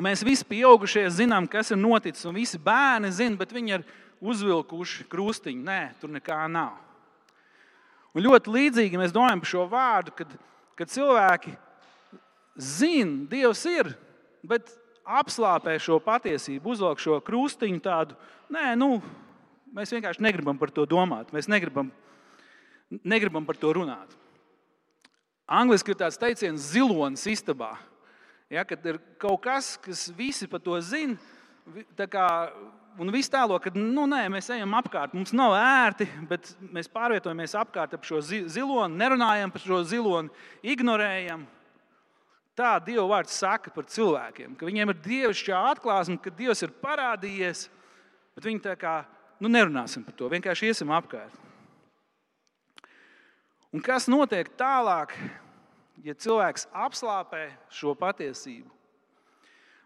Un 0.00 0.08
mēs 0.08 0.24
visi 0.24 0.48
pieaugušie 0.48 1.10
zinām, 1.12 1.44
kas 1.44 1.74
ir 1.74 1.84
noticis, 1.84 2.24
un 2.24 2.40
visi 2.40 2.56
bērni 2.56 3.12
zina, 3.12 3.36
bet 3.36 3.52
viņi 3.52 3.76
ir 3.76 3.90
uzvilkuši 4.20 5.06
krustiņu. 5.10 5.64
Nē, 5.66 5.80
tur 6.00 6.12
nekā 6.12 6.44
nav. 6.52 6.76
Un 8.14 8.24
ļoti 8.26 8.52
līdzīgi 8.52 8.98
mēs 8.98 9.14
domājam 9.14 9.42
par 9.42 9.50
šo 9.50 9.64
vārdu, 9.70 10.14
kad, 10.18 10.32
kad 10.78 10.90
cilvēki 10.90 11.54
zina, 12.58 13.26
Dievs 13.30 13.62
ir, 13.70 13.92
bet 14.42 14.72
apslāpē 15.06 15.76
šo 15.82 15.98
patiesību, 16.02 16.74
uzvelk 16.74 17.02
šo 17.02 17.18
krustiņu 17.24 17.82
tādu. 17.84 18.16
Nē, 18.52 18.72
nu, 18.78 18.96
mēs 19.74 19.94
vienkārši 19.94 20.24
negribam 20.26 20.58
par 20.58 20.72
to 20.74 20.86
domāt. 20.88 21.30
Mēs 21.34 21.48
negribam, 21.50 21.92
negribam 23.02 23.46
par 23.46 23.58
to 23.60 23.72
runāt. 23.76 24.16
Angliski 25.50 25.94
ir 25.94 25.98
tāds 25.98 26.18
teiciens, 26.20 26.68
zilonis 26.74 27.26
istabā. 27.30 27.72
Ja, 28.50 28.62
kad 28.66 28.84
ir 28.86 28.98
kaut 29.18 29.42
kas, 29.46 29.76
kas 29.82 30.08
visi 30.14 30.46
par 30.50 30.62
to 30.62 30.76
zina, 30.82 31.14
kā, 32.10 32.26
un 32.98 33.12
viss 33.14 33.30
tēlo, 33.30 33.58
ka 33.62 33.70
nu, 33.76 34.06
nē, 34.10 34.24
mēs 34.32 34.50
ejam 34.54 34.74
apkārt, 34.78 35.14
mums 35.14 35.32
nav 35.36 35.54
ērti, 35.58 36.08
bet 36.30 36.50
mēs 36.74 36.90
pārvietojamies 36.90 37.54
apkārt 37.60 37.94
ap 37.96 38.06
šo 38.06 38.20
ziloni, 38.24 38.98
nerunājam 38.98 39.52
par 39.54 39.64
šo 39.64 39.80
ziloni, 39.86 40.32
ignorējam. 40.66 41.46
Tā 42.58 42.74
Dieva 42.84 43.06
vārds 43.08 43.36
saka 43.40 43.70
par 43.72 43.86
cilvēkiem, 43.88 44.56
ka 44.58 44.66
viņiem 44.68 44.92
ir 44.92 44.98
dievišķā 45.04 45.60
atklāsme, 45.70 46.18
ka 46.20 46.32
Dievs 46.34 46.64
ir 46.66 46.74
parādījies, 46.82 47.68
bet 48.36 48.48
viņi 48.48 48.64
tā 48.66 48.74
kā 48.80 48.98
nu, 49.40 49.48
nerunāsim 49.48 50.04
par 50.04 50.16
to, 50.18 50.28
vienkārši 50.32 50.72
iesim 50.72 50.92
apkārt. 50.92 51.32
Un 53.70 53.80
kas 53.86 54.08
notiek 54.10 54.50
tālāk, 54.58 55.14
ja 56.02 56.16
cilvēks 56.18 56.66
apslāpē 56.74 57.46
šo 57.70 57.94
patiesību? 57.94 58.66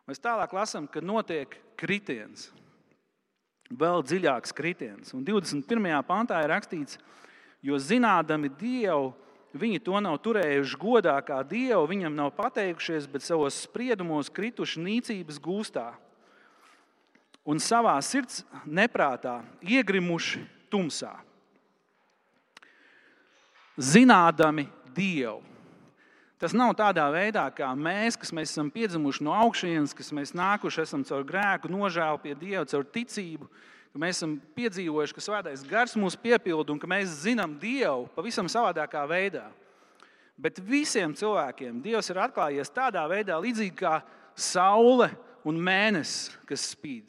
Mēs 0.09 0.21
tālāk 0.25 0.53
lasām, 0.57 0.89
ka 0.89 1.05
notiek 1.05 1.53
kritiens, 1.81 2.49
vēl 3.71 4.05
dziļāks 4.05 4.55
kritiens. 4.57 5.15
Un 5.17 5.25
21. 5.25 5.91
pantā 6.09 6.41
ir 6.45 6.53
rakstīts, 6.53 6.99
jo 7.65 7.79
zinādami 7.81 8.53
Dievu 8.61 9.15
Viņi 9.55 9.79
to 9.87 10.01
nav 10.03 10.17
turējuši 10.19 10.79
godā 10.83 11.15
kā 11.23 11.37
dievu, 11.47 11.85
viņam 11.87 12.17
nav 12.19 12.33
pateikušies, 12.35 13.07
bet 13.07 13.23
savos 13.23 13.61
spriedumos 13.63 14.27
krituši 14.35 14.83
nīcības 14.83 15.39
gūstā 15.39 15.93
un 17.47 17.63
savā 17.63 17.95
sirds 18.03 18.43
neprātā 18.67 19.45
iegrimuši 19.63 20.43
tumsā. 20.73 21.13
Zinādami 23.79 24.67
Dievu. 24.95 25.54
Tas 26.45 26.53
nav 26.53 26.75
tādā 26.77 27.07
veidā, 27.09 27.47
kā 27.57 27.71
mēs, 27.73 28.19
kas 28.21 28.29
mēs 28.37 28.51
esam 28.53 28.67
piedzimuši 28.69 29.25
no 29.25 29.33
augšas, 29.33 29.95
kas 29.97 30.11
mēs 30.13 30.35
nākuši 30.37 30.83
esam 30.83 31.01
caur 31.09 31.23
grēku, 31.25 31.71
nožēlu 31.73 32.21
pie 32.21 32.35
Dieva, 32.37 32.67
caur 32.69 32.85
ticību, 32.85 33.49
ka 33.95 34.03
mēs 34.03 34.19
esam 34.19 34.35
piedzīvojuši, 34.53 35.17
ka 35.17 35.25
svētais 35.25 35.63
gars 35.65 35.97
mūs 35.97 36.19
piepilda 36.21 36.75
un 36.75 36.83
ka 36.83 36.91
mēs 36.91 37.15
zinām 37.23 37.55
Dievu 37.63 38.11
pavisam 38.13 38.51
savādākā 38.53 39.07
veidā. 39.09 39.47
Bet 40.37 40.61
visiem 40.61 41.17
cilvēkiem 41.17 41.81
Dievs 41.81 42.13
ir 42.13 42.21
atklājies 42.27 42.75
tādā 42.77 43.07
veidā, 43.09 43.41
līdzīgi 43.41 43.79
kā 43.81 43.95
saule 44.37 45.09
un 45.49 45.65
mēnesis, 45.65 46.29
kas 46.45 46.69
spīd. 46.75 47.09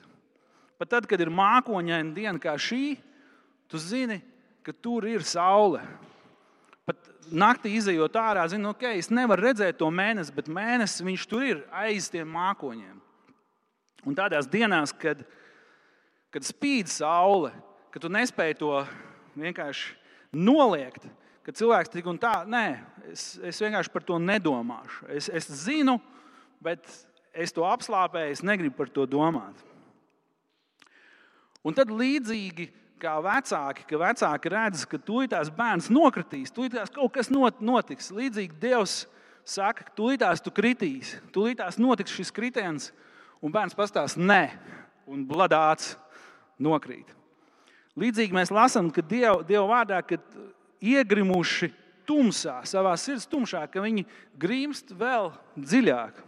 Pat 0.79 0.95
tad, 0.95 1.11
kad 1.11 1.19
ir 1.19 1.27
mākoņaina 1.27 2.15
diena 2.15 2.39
kā 2.39 2.55
šī, 2.55 2.95
tu 3.67 3.83
zini, 3.83 4.21
ka 4.63 4.71
tur 4.71 5.11
ir 5.11 5.27
saule. 5.27 5.83
Naktī 7.33 7.71
izējot 7.79 8.17
ārā, 8.21 8.43
zini, 8.51 8.67
ok, 8.69 8.83
es 8.99 9.09
nevaru 9.09 9.47
redzēt 9.47 9.79
to 9.79 9.87
mēnesi, 9.93 10.33
bet 10.35 10.51
mēnesis 10.51 11.05
viņš 11.05 11.23
tur 11.31 11.45
ir 11.45 11.63
aiz 11.73 12.11
tiem 12.13 12.29
mākoņiem. 12.29 12.99
Un 14.05 14.17
tādās 14.17 14.45
dienās, 14.51 14.93
kad 14.93 15.23
kad 16.35 16.43
spīd 16.43 16.89
saule, 16.91 17.53
ka 17.95 17.99
tu 18.03 18.09
nespēji 18.11 18.57
to 18.59 18.81
vienkārši 19.39 19.93
noliegt, 20.35 21.05
ka 21.47 21.53
cilvēks 21.55 21.93
tik 21.93 22.09
un 22.11 22.19
tā, 22.19 22.41
nē, 22.43 22.65
es, 23.13 23.37
es 23.39 23.61
vienkārši 23.63 23.93
par 23.93 24.03
to 24.03 24.17
nedomāšu. 24.19 25.07
Es, 25.15 25.29
es 25.31 25.47
zinu, 25.61 25.95
bet 26.59 26.83
es 27.31 27.55
to 27.55 27.63
apslāpēju, 27.63 28.35
es 28.35 28.43
negribu 28.43 28.75
par 28.81 28.91
to 28.91 29.05
domāt. 29.07 29.63
Un 31.63 31.77
tad 31.77 31.87
līdzīgi 31.87 32.67
kā 33.01 33.15
vecāki, 33.23 33.85
ka 33.89 33.99
vecāki 33.99 34.51
redz, 34.51 34.85
ka 34.89 34.99
tūlītās 35.01 35.51
bērns 35.55 35.89
nokritīs, 35.93 36.53
tūlītās 36.55 36.93
kaut 36.95 37.13
kas 37.15 37.31
notiks. 37.31 38.11
Līdzīgi 38.15 38.59
Dievs 38.61 39.03
saka, 39.45 39.85
ka 39.85 39.95
tūlītās 39.97 40.43
tu 40.43 40.53
kritīsi, 40.55 41.19
tūlītās 41.35 41.79
notiks 41.81 42.15
šis 42.15 42.33
kritiens, 42.35 42.91
un 43.43 43.53
bērns 43.53 43.77
pastāsta 43.77 44.21
nē, 44.21 44.43
un 45.11 45.25
bladāts 45.27 45.95
nokrīt. 46.61 47.11
Līdzīgi 47.99 48.35
mēs 48.35 48.51
lasām, 48.51 48.89
ka 48.91 49.03
Dieva, 49.05 49.39
Dieva 49.47 49.67
vārdā, 49.69 50.01
kad 50.03 50.23
iegrimuši 50.83 51.71
tumsā, 52.07 52.59
savā 52.67 52.95
sirds 52.99 53.27
tumšā, 53.29 53.63
ka 53.71 53.83
viņi 53.83 54.05
grimst 54.39 54.91
vēl 54.95 55.31
dziļāk. 55.57 56.19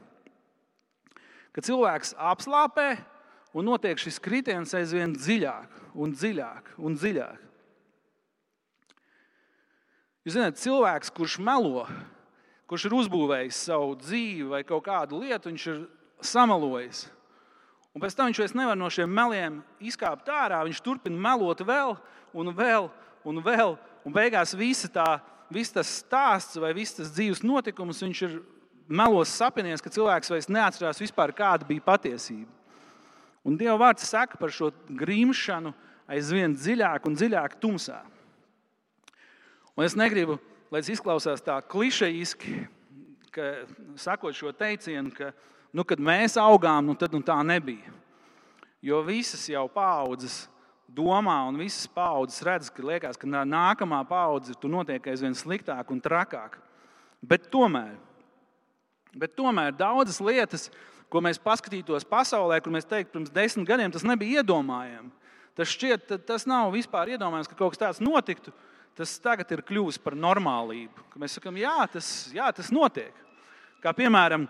Kad 1.58 1.66
cilvēks 1.66 2.14
apslāpē 2.22 2.92
un 3.58 3.66
notiek 3.66 4.00
šis 4.00 4.22
kritiens 4.22 4.76
aizvien 4.78 5.16
dziļāk 5.18 5.87
un 5.98 6.14
dziļāk 6.14 6.76
un 6.78 6.96
dziļāk. 6.98 7.44
Jūs 10.28 10.36
zināt, 10.36 10.60
cilvēks, 10.60 11.12
kurš 11.16 11.38
melo, 11.40 11.86
kurš 12.68 12.90
ir 12.90 12.96
uzbūvējis 12.98 13.62
savu 13.70 13.96
dzīvi 14.02 14.50
vai 14.52 14.66
kaut 14.68 14.84
kādu 14.90 15.22
lietu, 15.22 15.48
viņš 15.50 15.68
ir 15.72 15.86
samalojis. 16.20 17.06
Un 17.96 18.04
pēc 18.04 18.14
tam 18.14 18.28
viņš 18.30 18.42
vairs 18.44 18.56
nevar 18.58 18.78
no 18.78 18.90
šiem 18.94 19.10
meliem 19.10 19.62
izkāpt 19.82 20.28
ārā. 20.30 20.60
Viņš 20.68 20.82
turpina 20.86 21.18
melot 21.18 21.64
vēl 21.66 21.96
un 22.36 22.52
vēl 22.54 22.92
un 23.26 23.40
vēl. 23.42 23.74
Un 24.06 24.14
beigās 24.14 24.54
visa 24.54 24.92
tā, 24.92 25.08
viss 25.50 25.74
tas 25.74 25.90
stāsts 26.04 26.60
vai 26.62 26.74
viss 26.78 27.00
tas 27.00 27.10
dzīves 27.16 27.42
notikums, 27.48 28.04
viņš 28.04 28.22
ir 28.28 28.38
melos 28.88 29.32
sapinies, 29.34 29.82
ka 29.84 29.92
cilvēks 29.92 30.32
vairs 30.32 30.52
neatcerās 30.52 31.02
vispār, 31.02 31.34
kāda 31.36 31.68
bija 31.68 31.84
patiesība. 31.88 32.52
Un 33.48 33.56
Dieva 33.56 33.80
vārds 33.80 34.06
saka 34.08 34.38
par 34.40 34.52
šo 34.52 34.74
grimšanu 34.92 35.72
aizvien 36.08 36.56
dziļāk 36.56 37.08
un 37.08 37.18
dziļāk 37.18 37.58
tumsā. 37.62 38.02
Un 39.78 39.86
es 39.86 39.96
negribu, 39.98 40.40
lai 40.72 40.82
tas 40.82 40.92
izklausās 40.96 41.44
tā 41.46 41.60
klišejiski, 41.70 42.56
ka 43.36 43.52
sakot 44.00 44.36
šo 44.36 44.52
teicienu, 44.56 45.12
ka 45.14 45.32
nu, 45.76 45.86
kad 45.86 46.02
mēs 46.02 46.40
augām, 46.42 46.88
nu, 46.88 46.96
tad 46.98 47.14
nu, 47.14 47.22
tā 47.22 47.38
nebija. 47.46 47.94
Jo 48.82 49.04
visas 49.06 49.44
jau 49.50 49.68
paudzes 49.70 50.46
domā, 50.88 51.38
un 51.50 51.60
visas 51.60 51.86
paudzes 51.92 52.42
redz, 52.46 52.72
ka, 52.74 52.84
liekas, 52.86 53.20
ka 53.20 53.28
nākamā 53.28 54.00
paudze 54.08 54.56
tur 54.58 54.72
notiek 54.72 55.12
aizvien 55.12 55.36
sliktāk 55.38 55.92
un 55.94 56.02
trakāk. 56.02 56.58
Bet 57.22 57.50
tomēr, 57.54 57.98
bet 59.18 59.36
tomēr 59.38 59.76
daudzas 59.76 60.22
lietas, 60.24 60.70
ko 61.12 61.22
mēs 61.24 61.40
paskatītos 61.42 62.06
pasaulē, 62.08 62.60
kur 62.62 62.74
mēs 62.74 62.88
teiktu, 62.88 63.14
pirms 63.14 63.34
desmit 63.34 63.68
gadiem 63.68 63.94
tas 63.94 64.06
nebija 64.08 64.42
iedomājami. 64.42 65.12
Tas 65.58 65.74
šķiet, 65.74 66.14
tas 66.28 66.46
nav 66.46 66.70
vispār 66.76 67.16
iedomājams, 67.16 67.50
ka 67.50 67.58
kaut 67.58 67.74
kas 67.74 67.82
tāds 67.82 68.02
notiktu. 68.04 68.54
Tas 68.98 69.16
tagad 69.22 69.50
ir 69.54 69.62
kļuvis 69.66 70.00
par 70.02 70.16
normālību. 70.18 71.06
Mēs 71.22 71.38
sakām, 71.38 71.58
jā, 71.58 71.76
tas, 71.94 72.08
jā, 72.34 72.48
tas 72.54 72.70
notiek. 72.74 73.14
Kā 73.82 73.94
piemēram, 73.94 74.48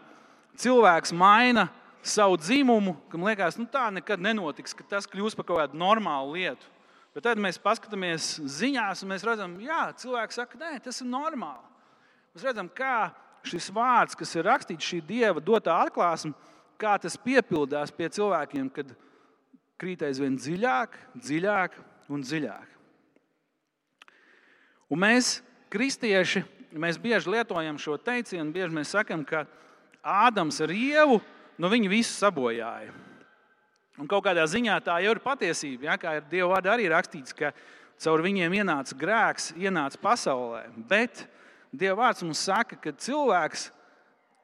cilvēks 0.59 1.11
maina 1.15 1.67
savu 2.07 2.37
dzimumu, 2.39 2.95
kam 3.11 3.25
liekas, 3.27 3.57
nu, 3.59 3.67
tā 3.71 3.89
nekad 3.91 4.23
nenotiks, 4.23 4.75
ka 4.75 4.85
tas 4.95 5.07
kļūs 5.09 5.35
par 5.35 5.47
kaut 5.47 5.61
kādu 5.61 5.79
normālu 5.79 6.37
lietu. 6.37 6.67
Bet 7.15 7.25
tad 7.25 7.39
mēs 7.41 7.59
paskatāmies 7.59 8.35
ziņās, 8.59 9.01
un 9.03 9.11
mēs 9.11 9.25
redzam, 9.25 9.55
ka 9.63 9.87
cilvēks 9.99 10.37
saka, 10.37 10.59
nē, 10.61 10.75
tas 10.85 11.01
ir 11.01 11.09
normāli. 11.09 11.65
Mēs 12.35 12.45
redzam, 12.45 12.69
kā 12.69 13.09
šis 13.47 13.71
vārds, 13.73 14.15
kas 14.15 14.35
ir 14.35 14.47
rakstīts, 14.47 14.85
šī 14.85 15.01
dieva 15.07 15.41
dotā 15.43 15.79
atklāsme, 15.81 16.35
kā 16.77 16.93
tas 17.01 17.17
piepildās 17.17 17.91
pie 17.95 18.11
cilvēkiem, 18.13 18.69
kad 18.75 18.93
krīt 19.77 20.01
aizvien 20.05 20.37
dziļāk, 20.39 20.95
dziļāk 21.21 21.77
un 22.13 22.23
dziļāk. 22.25 22.73
Un 24.87 25.01
mēs, 25.03 25.37
kristieši, 25.73 26.43
mēs 26.71 26.99
bieži 27.01 27.33
lietojam 27.33 27.77
šo 27.81 27.97
teicienu, 27.99 28.53
bieži 28.55 28.73
mēs 28.73 28.93
sakam, 28.95 29.25
ka 29.27 29.45
Ādams 30.07 30.61
ar 30.63 30.71
ievu 30.71 31.17
nu 31.59 31.67
viņu 31.67 31.89
visu 31.91 32.13
sabojāja. 32.15 32.93
Un 33.97 34.07
kaut 34.07 34.23
kādā 34.27 34.45
ziņā 34.47 34.77
tā 34.85 34.99
jau 35.03 35.15
ir 35.15 35.19
patiesība. 35.23 35.89
Ja, 35.89 35.95
kā 35.99 36.19
ir 36.19 36.27
Dieva 36.29 36.53
vārdā 36.53 36.75
arī 36.75 36.85
rakstīts, 36.91 37.33
ka 37.35 37.49
caur 37.99 38.21
viņiem 38.23 38.53
ienāca 38.59 38.95
grēks, 38.95 39.49
ienāca 39.57 39.99
pasaulē. 39.99 40.67
Bet 40.87 41.25
Dieva 41.73 42.05
vārds 42.05 42.23
mums 42.23 42.43
saka, 42.45 42.77
ka 42.79 42.93
cilvēks 42.93 43.71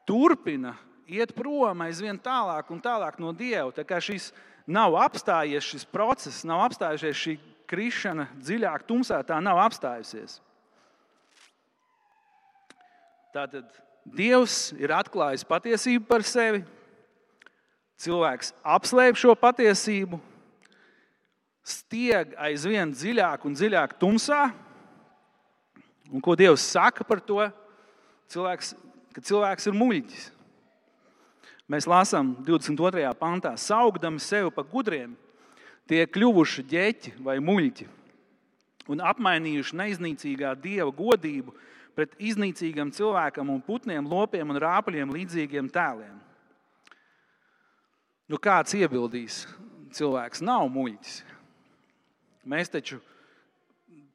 turpina 0.09 0.73
iet 1.07 1.35
prom 1.37 1.85
aizvien 1.85 2.17
tālāk 2.19 2.73
un 2.73 2.81
tālāk 2.83 3.21
no 3.21 3.31
Dieva. 3.31 3.69
Tā 3.77 3.85
kā 3.87 4.01
šis 4.03 4.31
nav 4.67 4.95
apstājies 5.03 5.65
šis 5.65 5.85
process, 5.89 6.43
nav 6.47 6.63
apstājusies 6.67 7.19
šī 7.19 7.37
krišana 7.69 8.27
dziļāk, 8.39 8.85
tumsā, 8.87 9.19
tā 9.25 9.39
nav 9.43 9.59
apstājusies. 9.63 10.39
Tātad 13.33 13.69
Dievs 14.03 14.73
ir 14.75 14.91
atklājis 14.91 15.45
patiesību 15.47 16.03
par 16.09 16.25
sevi, 16.27 16.59
cilvēks 18.03 18.51
apslēp 18.75 19.15
šo 19.15 19.31
patiesību, 19.39 20.19
stieg 21.63 22.33
aizvien 22.35 22.91
dziļāk 22.91 23.47
un 23.47 23.55
dziļāk 23.55 23.95
tumsā. 24.01 24.49
Un 26.11 26.21
ko 26.21 26.35
Dievs 26.37 26.65
saka 26.67 27.07
par 27.07 27.23
to? 27.23 27.39
Cilvēks, 28.33 28.73
ka 29.15 29.23
cilvēks 29.23 29.71
ir 29.71 29.79
muļķis. 29.79 30.27
Mēs 31.71 31.87
lasām 31.87 32.33
22. 32.43 33.05
pantā, 33.19 33.53
saugdami 33.57 34.19
sevi 34.19 34.51
par 34.51 34.65
gudriem, 34.67 35.13
tie 35.87 36.03
kļuvuši 36.07 36.65
ģeķi 36.69 37.13
vai 37.23 37.37
muļķi 37.43 37.87
un 38.91 39.03
apmainījuši 39.03 39.77
neiznīcīgā 39.79 40.53
dieva 40.59 40.91
godību 40.95 41.53
pret 41.95 42.15
iznīcīgam 42.19 42.91
cilvēkam 42.93 43.51
un 43.53 43.61
putniem, 43.63 44.07
lopiem 44.09 44.49
un 44.51 44.59
rāpuļiem 44.59 45.13
līdzīgiem 45.13 45.69
tēliem. 45.71 46.19
Nu, 48.27 48.39
kāds 48.41 48.73
iebildīs? 48.75 49.43
Cilvēks 49.93 50.41
nav 50.41 50.65
muļķis. 50.73 51.17
Mēs 52.49 52.71
taču 52.73 52.97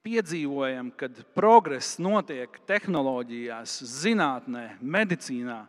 piedzīvojam, 0.04 0.90
kad 0.98 1.20
progress 1.36 2.00
notiek 2.02 2.58
tehnoloģijās, 2.68 3.78
zinātnē, 4.02 4.64
medicīnā. 4.82 5.60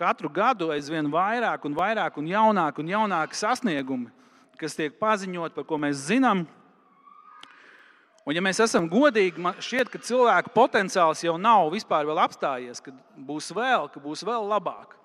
Katru 0.00 0.30
gadu 0.32 0.70
aizvien 0.72 1.10
vairāk 1.12 1.66
un 1.68 1.74
vairāk 1.76 2.14
un 2.16 2.28
jaunāk 2.30 2.78
un 2.80 2.88
jaunāk 2.88 3.34
sasniegumi, 3.36 4.08
kas 4.56 4.72
tiek 4.78 4.94
paziņot, 4.96 5.52
par 5.52 5.66
ko 5.68 5.76
mēs 5.82 6.06
zinām. 6.08 6.46
Un, 8.24 8.32
ja 8.36 8.40
mēs 8.44 8.62
esam 8.64 8.88
godīgi, 8.88 9.40
man 9.40 9.60
šķiet, 9.60 9.90
ka 9.92 10.00
cilvēka 10.00 10.54
potenciāls 10.54 11.20
jau 11.24 11.36
nav 11.40 11.68
vispār 11.74 12.08
apstājies, 12.24 12.80
ka 12.80 12.94
būs 13.16 13.50
vēl, 13.52 13.90
ka 13.92 14.00
būs 14.00 14.24
vēl 14.24 14.48
labāk. 14.48 14.96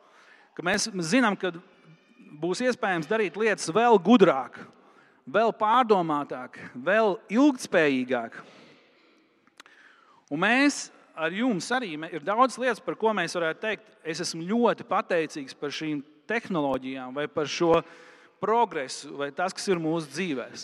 Ka 0.55 0.63
mēs 0.63 0.87
zinām, 1.03 1.35
ka 1.35 1.51
būs 2.39 2.63
iespējams 2.63 3.11
darīt 3.11 3.35
lietas 3.39 3.71
vēl 3.75 3.99
gudrāk, 3.99 4.61
vēl 5.27 5.51
pārdomātāk, 5.59 6.59
vēl 6.71 7.17
ilgspējīgāk. 7.35 8.39
Un 10.31 10.43
mēs 10.43 10.85
ar 11.15 11.33
jums 11.33 11.67
arī 11.73 11.95
ir 12.11 12.23
daudz 12.25 12.59
lietas, 12.61 12.83
par 12.83 12.97
ko 12.99 13.13
mēs 13.15 13.35
varētu 13.37 13.63
teikt, 13.63 13.89
es 14.03 14.21
esmu 14.23 14.45
ļoti 14.45 14.85
pateicīgs 14.87 15.57
par 15.57 15.73
šīm 15.73 16.03
tehnoloģijām, 16.29 17.15
vai 17.15 17.27
par 17.31 17.49
šo 17.49 17.79
progresu, 18.41 19.13
vai 19.17 19.31
tas, 19.35 19.53
kas 19.55 19.67
ir 19.71 19.81
mūsu 19.81 20.11
dzīvēm. 20.11 20.55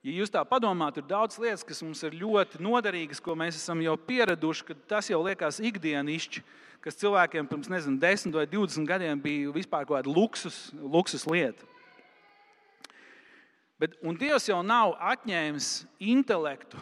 Ja 0.00 0.14
jūs 0.16 0.32
tā 0.32 0.40
padomājat, 0.48 1.02
ir 1.02 1.08
daudz 1.10 1.36
lietas, 1.40 1.64
kas 1.66 1.82
mums 1.84 2.00
ir 2.08 2.16
ļoti 2.16 2.62
noderīgas, 2.64 3.20
ko 3.20 3.34
mēs 3.36 3.58
esam 3.58 3.82
jau 3.84 3.98
pieraduši, 4.00 4.64
ka 4.70 4.76
tas 4.94 5.10
jau 5.12 5.20
liekas 5.26 5.60
ikdienišķi, 5.60 6.40
kas 6.80 6.96
cilvēkiem 7.02 7.48
pirms 7.50 7.68
nezinu, 7.68 8.00
10 8.00 8.32
vai 8.32 8.46
20 8.48 8.88
gadiem 8.88 9.20
bija 9.20 9.52
vispār 9.52 9.84
kaut 9.84 9.98
kāda 9.98 10.14
luksus, 10.14 10.70
luksus 10.72 11.26
lieta. 11.28 11.68
Bet, 13.80 13.96
un 14.04 14.16
Dievs 14.20 14.48
jau 14.50 14.60
nav 14.66 14.92
atņēmis 15.12 15.72
intelektu 16.12 16.80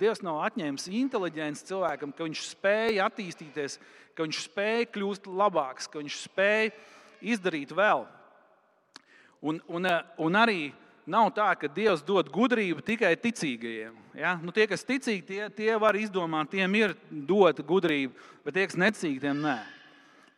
Dievs 0.00 0.22
nav 0.24 0.40
atņēmis 0.46 0.88
inteliģents 0.96 1.64
cilvēkam, 1.68 2.12
ka 2.16 2.24
viņš 2.24 2.44
spēja 2.54 3.08
attīstīties, 3.10 3.76
ka 4.16 4.24
viņš 4.24 4.44
spēja 4.46 4.86
kļūt 4.94 5.28
labāks, 5.28 5.88
ka 5.90 6.00
viņš 6.00 6.16
spēja 6.24 6.70
izdarīt 7.34 7.74
vēl. 7.76 8.06
Un, 9.44 9.60
un, 9.68 9.88
un 10.20 10.38
arī 10.40 10.70
nav 11.10 11.30
tā, 11.36 11.50
ka 11.60 11.68
Dievs 11.68 12.04
dod 12.06 12.30
gudrību 12.32 12.84
tikai 12.86 13.12
ticīgajiem. 13.20 13.98
Ja? 14.16 14.38
Nu, 14.40 14.54
tie, 14.56 14.66
kas 14.70 14.86
ticīgi, 14.88 15.26
tie, 15.28 15.42
tie 15.56 15.76
var 15.80 15.98
izdomāt, 16.00 16.52
tiem 16.52 16.80
ir 16.80 16.96
dota 17.10 17.64
gudrība, 17.66 18.16
bet 18.46 18.56
tie, 18.56 18.66
kas 18.70 18.80
necīgi, 18.80 19.20
tiem 19.26 19.44
nē. 19.44 19.58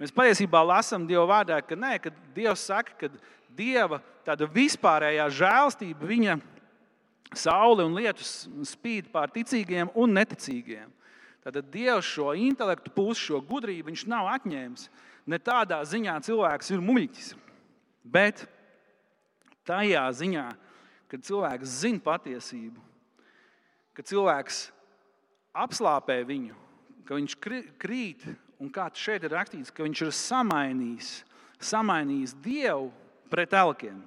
Mēs 0.03 0.15
patiesībā 0.15 0.59
lasām 0.67 1.07
Dieva 1.07 1.29
vārdā, 1.31 1.61
ka, 1.63 1.79
nē, 1.79 1.95
ka 2.03 2.11
Dievs 2.35 2.67
saka, 2.67 2.99
ka 2.99 3.11
Dieva 3.57 4.01
tāda 4.27 4.47
vispārējā 4.49 5.29
žēlstība 5.35 6.09
viņa 6.09 6.39
saule 7.37 7.85
un 7.87 7.97
lietus 7.97 8.47
spīd 8.69 9.11
pār 9.13 9.33
ticīgiem 9.33 9.91
un 9.99 10.15
neticīgiem. 10.17 10.91
Tad 11.43 11.59
Dievs 11.75 12.07
šo 12.07 12.33
intelektu 12.39 12.93
pusi, 12.95 13.27
šo 13.27 13.41
gudrību, 13.43 13.89
viņš 13.91 14.05
nav 14.11 14.29
atņēmis. 14.37 14.87
Ne 15.27 15.39
tādā 15.43 15.81
ziņā 15.87 16.15
cilvēks 16.23 16.71
ir 16.75 16.83
muļķis, 16.83 17.33
bet 18.03 18.45
tajā 19.67 20.05
ziņā, 20.19 20.47
ka 21.11 21.19
cilvēks 21.19 21.75
zina 21.83 22.03
patiesību, 22.03 22.81
ka 23.95 24.07
cilvēks 24.07 24.65
apslāpē 25.65 26.23
viņu, 26.27 26.57
ka 27.07 27.19
viņš 27.19 27.37
krīt, 27.83 28.27
un 28.63 28.71
kā 28.73 28.87
šeit 28.95 29.27
ir 29.27 29.35
rakstīts, 29.35 29.75
ka 29.75 29.85
viņš 29.87 30.07
ir 30.07 30.15
samainījis, 30.17 31.13
samainījis 31.63 32.35
Dievu 32.43 32.91
pret 33.33 33.55
elkiem. 33.57 34.01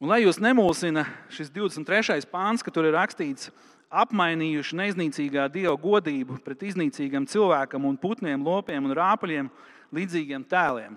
Un, 0.00 0.08
lai 0.08 0.22
jūs 0.24 0.40
nemulsina 0.40 1.04
šis 1.30 1.52
23. 1.52 2.24
pāns, 2.32 2.64
ka 2.64 2.72
tur 2.72 2.88
ir 2.88 2.96
rakstīts, 2.96 3.50
apmainījuši 3.90 4.78
neiznīcīgā 4.78 5.44
dieva 5.52 5.74
godību 5.78 6.38
pret 6.44 6.62
iznīcīgam 6.70 7.26
cilvēkam 7.28 7.84
un 7.88 7.98
putniem, 8.00 8.42
lopiem 8.46 8.86
un 8.86 8.96
rāpuļiem, 8.96 9.50
līdzīgiem 9.94 10.46
tēliem. 10.48 10.96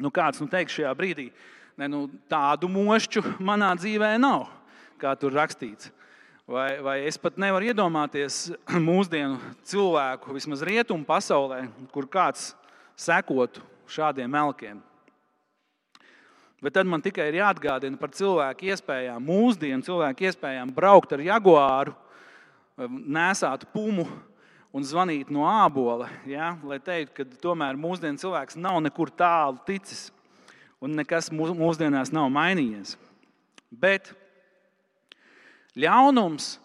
Nu, 0.00 0.08
kāds 0.14 0.40
nu 0.40 0.48
teiks 0.48 0.78
šajā 0.78 0.92
brīdī, 0.96 1.28
ne, 1.76 1.90
nu, 1.92 2.04
tādu 2.30 2.70
mošķu 2.72 3.24
manā 3.42 3.74
dzīvē 3.76 4.14
nav, 4.22 4.46
kā 5.02 5.12
tur 5.18 5.34
rakstīts. 5.36 5.90
Vai, 6.50 6.80
vai 6.82 6.96
es 7.06 7.18
pat 7.20 7.36
nevaru 7.38 7.68
iedomāties 7.68 8.46
mūsdienu 8.88 9.36
cilvēku, 9.66 10.32
vismaz 10.34 10.64
rietumu 10.66 11.04
pasaulē, 11.06 11.66
kur 11.92 12.08
kāds 12.10 12.54
sekotu 12.98 13.62
šādiem 13.92 14.30
melkiem. 14.30 14.80
Bet 16.60 16.74
tad 16.76 16.88
man 16.88 17.00
tikai 17.00 17.30
ir 17.30 17.38
jāatgādina 17.40 17.96
par 17.96 18.12
cilvēku 18.12 18.68
iespējām, 18.68 19.24
mūsdienu 19.24 19.84
cilvēku 19.86 20.28
iespējām 20.28 20.72
braukt 20.76 21.14
ar 21.16 21.22
jaguāru, 21.24 21.94
nesāt 22.88 23.64
pumu 23.72 24.04
un 24.76 24.84
zvanīt 24.84 25.30
no 25.32 25.46
ābola. 25.48 26.10
Ja? 26.28 26.52
Lai 26.64 26.78
teiktu, 26.84 27.14
ka 27.16 27.40
tomēr 27.42 27.80
mūsdienu 27.80 28.20
cilvēks 28.20 28.58
nav 28.60 28.76
nekur 28.84 29.12
tālu 29.12 29.60
ticis 29.66 30.10
un 30.80 30.96
nekas 31.00 31.30
mūsdienās 31.32 32.12
nav 32.12 32.28
mainījies. 32.32 32.96
Bet 33.70 34.12
ļaunums 35.78 36.58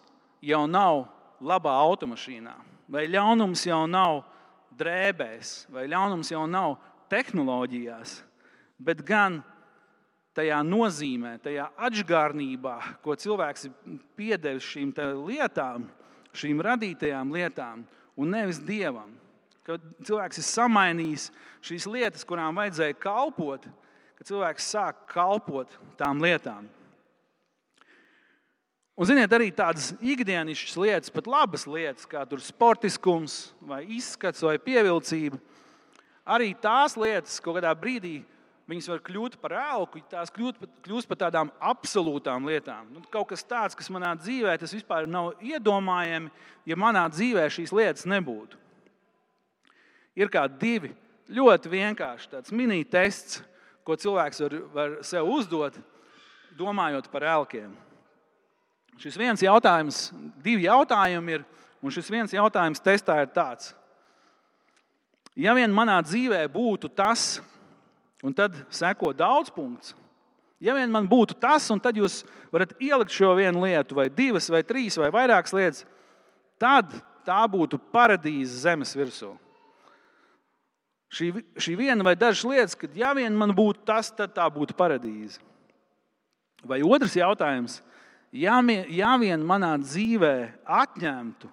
jau 0.44 0.64
nav 0.68 1.06
labā 1.40 1.74
automašīnā, 1.86 2.54
vai 2.92 3.06
ļaunums 3.10 3.64
jau 3.68 3.84
nav 3.88 4.22
drēbēs, 4.76 5.66
vai 5.72 5.86
ļaunums 5.88 6.32
jau 6.32 6.44
nav 6.50 6.76
tehnoloģijās, 7.10 8.20
bet 8.78 9.02
gan 9.06 9.40
tajā 10.36 10.58
nozīmē, 10.66 11.36
tajā 11.44 11.70
atgādnībā, 11.88 12.76
ko 13.04 13.16
cilvēks 13.16 13.68
ir 13.68 14.00
piedevis 14.18 14.68
šīm 14.74 14.92
lietām, 15.24 15.88
šīm 16.36 16.60
radītajām 16.64 17.32
lietām, 17.32 17.86
un 18.16 18.34
nevis 18.36 18.60
dievam. 18.60 19.14
Kad 19.66 19.82
cilvēks 20.06 20.38
ir 20.38 20.46
samainījis 20.46 21.30
šīs 21.64 21.88
lietas, 21.90 22.24
kurām 22.28 22.60
vajadzēja 22.60 22.98
kalpot, 23.02 23.64
kad 24.16 24.28
cilvēks 24.28 24.72
sāk 24.76 25.06
kalpot 25.10 25.72
tām 25.98 26.22
lietām. 26.22 26.68
Un, 28.96 29.04
ziniet, 29.04 29.32
arī 29.36 29.50
tādas 29.52 29.90
ikdienišķas 30.00 30.76
lietas, 30.80 31.12
pat 31.12 31.26
labas 31.28 31.66
lietas, 31.68 32.06
kā 32.08 32.22
sportiskums, 32.40 33.50
vai 33.60 33.82
izskats, 33.92 34.40
vai 34.40 34.56
pievilcība, 34.56 35.36
arī 36.26 36.52
tās 36.58 36.96
lietas 36.98 37.38
kaut 37.40 37.60
kādā 37.60 37.72
brīdī 37.78 38.18
viņas 38.66 38.88
var 38.90 39.02
kļūt 39.06 39.38
par 39.42 39.54
elku, 39.60 40.02
tās 40.10 40.32
kļūt, 40.34 40.58
kļūst 40.84 41.08
par 41.10 41.20
tādām 41.20 41.50
absolūtām 41.62 42.48
lietām. 42.50 42.90
Nu, 42.94 43.02
kaut 43.12 43.30
kas 43.30 43.46
tāds, 43.46 43.78
kas 43.78 43.90
manā 43.94 44.12
dzīvē 44.18 44.56
tas 44.60 44.74
vispār 44.74 45.06
nav 45.10 45.34
iedomājami, 45.40 46.32
ja 46.66 46.78
manā 46.78 47.06
dzīvē 47.12 47.46
šīs 47.52 47.74
lietas 47.76 48.08
nebūtu. 48.10 48.58
Ir 50.16 50.32
kā 50.32 50.46
divi 50.48 50.94
ļoti 51.30 51.70
vienkārši 51.70 52.42
mini 52.56 52.82
tests, 52.88 53.42
ko 53.86 53.94
cilvēks 53.94 54.42
var, 54.42 54.54
var 54.74 54.94
sev 55.06 55.28
uzdot, 55.30 55.76
domājot 56.58 57.10
par 57.12 57.26
elkiem. 57.36 57.74
Šis 58.98 59.18
viens 59.20 59.42
jautājums, 59.44 60.08
divi 60.42 60.64
jautājumi 60.64 61.36
ir, 61.36 61.44
un 61.84 61.92
šis 61.92 62.08
viens 62.10 62.32
jautājums 62.32 62.80
testā 62.82 63.20
ir 63.22 63.28
tāds. 63.34 63.74
Ja 65.36 65.52
vien 65.56 65.72
manā 65.72 65.98
dzīvē 66.00 66.46
būtu 66.48 66.88
tas, 66.96 67.36
un 68.24 68.32
tad 68.34 68.56
seko 68.72 69.12
daudz 69.12 69.52
punktu, 69.52 69.92
ja 70.64 70.74
vien 70.76 70.90
man 70.92 71.08
būtu 71.08 71.36
tas, 71.40 71.68
un 71.70 71.80
tad 71.82 71.98
jūs 72.00 72.22
varat 72.52 72.72
ielikt 72.80 73.12
šo 73.12 73.34
vienu 73.36 73.66
lietu, 73.66 73.98
vai 73.98 74.08
divas, 74.08 74.48
vai 74.48 74.62
trīs, 74.64 74.96
vai 74.96 75.10
vairākas 75.12 75.52
lietas, 75.52 75.84
tad 76.60 76.94
tā 77.26 77.42
būtu 77.50 77.78
paradīze 77.92 78.62
zemes 78.64 78.94
virsū. 78.96 79.34
Šī, 81.12 81.30
šī 81.62 81.76
viena 81.78 82.04
vai 82.04 82.16
dažas 82.18 82.46
lietas, 82.48 82.78
kad 82.78 82.96
ja 82.96 83.12
vien 83.14 83.36
man 83.36 83.52
būtu 83.54 83.84
tas, 83.86 84.08
tad 84.10 84.32
tā 84.34 84.46
būtu 84.52 84.74
paradīze. 84.78 85.38
Vai 86.66 86.80
otrs 86.82 87.14
jautājums, 87.18 87.78
ja, 88.34 88.56
ja 88.90 89.12
vien 89.20 89.44
manā 89.46 89.76
dzīvē 89.78 90.34
atņemtu, 90.64 91.50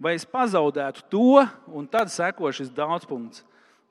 vai 0.00 0.16
es 0.16 0.24
pazaudētu 0.24 1.04
to, 1.12 1.44
un 1.68 1.88
tad 1.90 2.10
seko 2.12 2.50
šis 2.54 2.72
daudzpunkts, 2.74 3.44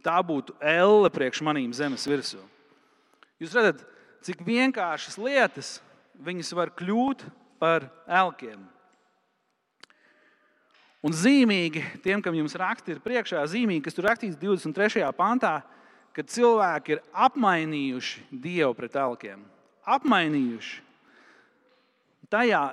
tā 0.03 0.17
būtu 0.25 0.55
elle 0.59 1.11
priekš 1.13 1.43
manīm 1.45 1.71
zemes 1.75 2.07
virsū. 2.09 2.41
Jūs 3.39 3.53
redzat, 3.55 3.85
cik 4.25 4.41
vienkāršas 4.47 5.19
lietas 5.21 5.77
viņas 6.19 6.51
var 6.57 6.73
kļūt 6.75 7.23
par 7.61 7.87
elkiem. 8.07 8.65
Un 10.99 11.15
zīmīgi 11.15 11.85
tiem, 12.03 12.19
kam 12.19 12.35
jums 12.35 12.57
raksti 12.59 12.97
ir 12.97 13.03
priekšā, 13.03 13.45
zīmīgi, 13.47 13.85
kas 13.85 13.95
tur 13.95 14.09
rakstīts 14.09 14.35
23. 14.41 15.05
pantā, 15.15 15.61
ka 16.11 16.25
cilvēki 16.27 16.97
ir 16.97 17.05
apmainījuši 17.15 18.25
Dievu 18.33 18.73
pret 18.75 18.97
elkiem 18.99 19.45
apmainījuši. 19.89 20.81
Tajā 22.29 22.63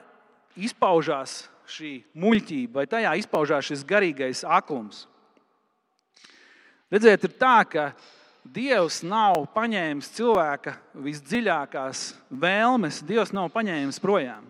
izpaužās 0.60 1.46
šī 1.70 1.92
muļķība, 2.16 2.80
vai 2.80 2.86
tajā 2.90 3.14
izpaužās 3.20 3.68
šis 3.70 3.84
garīgais 3.86 4.44
aklums. 4.46 5.06
Redziet, 6.92 7.24
ir 7.26 7.34
tā, 7.40 7.58
ka 7.66 7.90
Dievs 8.46 9.00
nav 9.02 9.40
paņēmis 9.56 10.12
cilvēka 10.14 10.76
visdziļākās 11.02 12.02
vēlmes, 12.30 13.00
Dievs 13.02 13.32
nav 13.34 13.48
paņēmis 13.50 13.98
projām. 13.98 14.44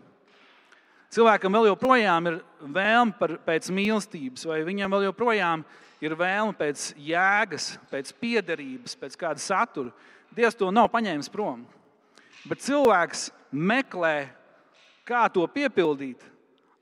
Cilvēkam 1.17 1.55
vēl 1.57 1.71
joprojām 1.71 2.29
ir 2.29 2.37
vēlme 2.61 3.15
par, 3.17 3.39
pēc 3.47 3.71
mīlestības, 3.73 4.45
vai 4.51 4.61
viņam 4.67 4.93
vēl 4.93 5.07
joprojām 5.07 5.63
ir 6.05 6.17
vēlme 6.19 6.53
pēc 6.59 6.91
jēgas, 7.01 7.71
pēc 7.89 8.13
piederības, 8.21 8.99
pēc 9.01 9.17
kāda 9.17 9.41
satura. 9.41 9.95
Dievs 10.37 10.59
to 10.59 10.69
nav 10.75 10.91
paņēmis 10.93 11.33
prom. 11.33 11.65
Bet 12.45 12.61
cilvēks 12.67 13.31
meklē, 13.49 14.29
kā 15.09 15.25
to 15.33 15.47
piepildīt, 15.49 16.21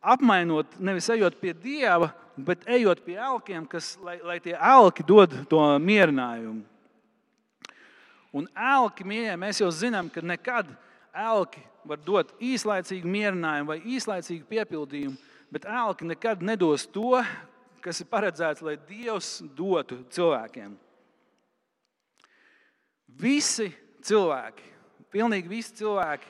apmainot, 0.05 0.77
nevis 0.79 1.09
ejot 1.15 1.37
pie 1.41 1.55
dieva, 1.57 2.11
bet 2.37 2.67
ejot 2.71 3.01
pie 3.05 3.17
elkiem, 3.21 3.67
kas, 3.71 3.95
lai, 4.05 4.19
lai 4.25 4.39
tie 4.43 4.55
elki 4.59 5.07
dod 5.07 5.37
to 5.51 5.61
mierinājumu. 5.83 6.65
Un 8.35 8.49
elki, 8.59 9.07
mīļie, 9.07 9.37
mēs 9.39 9.63
jau 9.63 9.71
zinām, 9.71 10.11
ka 10.11 10.23
nekad 10.25 10.69
elki 11.15 11.63
var 11.87 12.01
dot 12.03 12.33
īslaicīgu 12.43 13.09
mierinājumu 13.11 13.71
vai 13.71 13.79
īslaicīgu 13.95 14.49
piepildījumu, 14.51 15.17
bet 15.55 15.69
elki 15.71 16.09
nekad 16.11 16.43
nedos 16.43 16.89
to, 16.91 17.21
kas 17.85 18.01
ir 18.03 18.11
paredzēts, 18.11 18.65
lai 18.65 18.79
Dievs 18.89 19.37
dotu 19.55 20.01
cilvēkiem. 20.11 20.75
Visi 23.21 23.69
cilvēki 24.03 24.75
Pilnīgi 25.15 25.47
visi 25.47 25.77
cilvēki, 25.79 26.27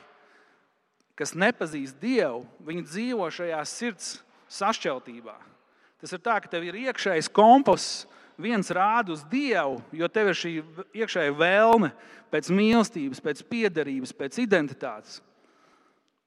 kas 1.18 1.35
nepazīst 1.38 2.00
Dievu, 2.03 2.44
viņi 2.66 2.87
dzīvo 2.88 3.29
šajā 3.33 3.61
sirds 3.68 4.09
sašķeltībā. 4.53 5.37
Tas 6.03 6.12
ir 6.12 6.20
tā, 6.24 6.37
ka 6.42 6.50
tev 6.50 6.66
ir 6.66 6.77
iekšējs 6.87 7.31
kompass, 7.33 8.05
viens 8.40 8.70
rāda 8.74 9.14
uz 9.14 9.22
Dievu, 9.31 9.79
jo 9.94 10.09
tev 10.11 10.33
ir 10.33 10.38
šī 10.38 10.53
iekšējā 11.05 11.37
vēlme 11.38 11.92
pēc 12.35 12.50
mīlestības, 12.50 13.22
pēc 13.22 13.44
piederības, 13.48 14.12
pēc 14.16 14.40
identitātes. 14.42 15.20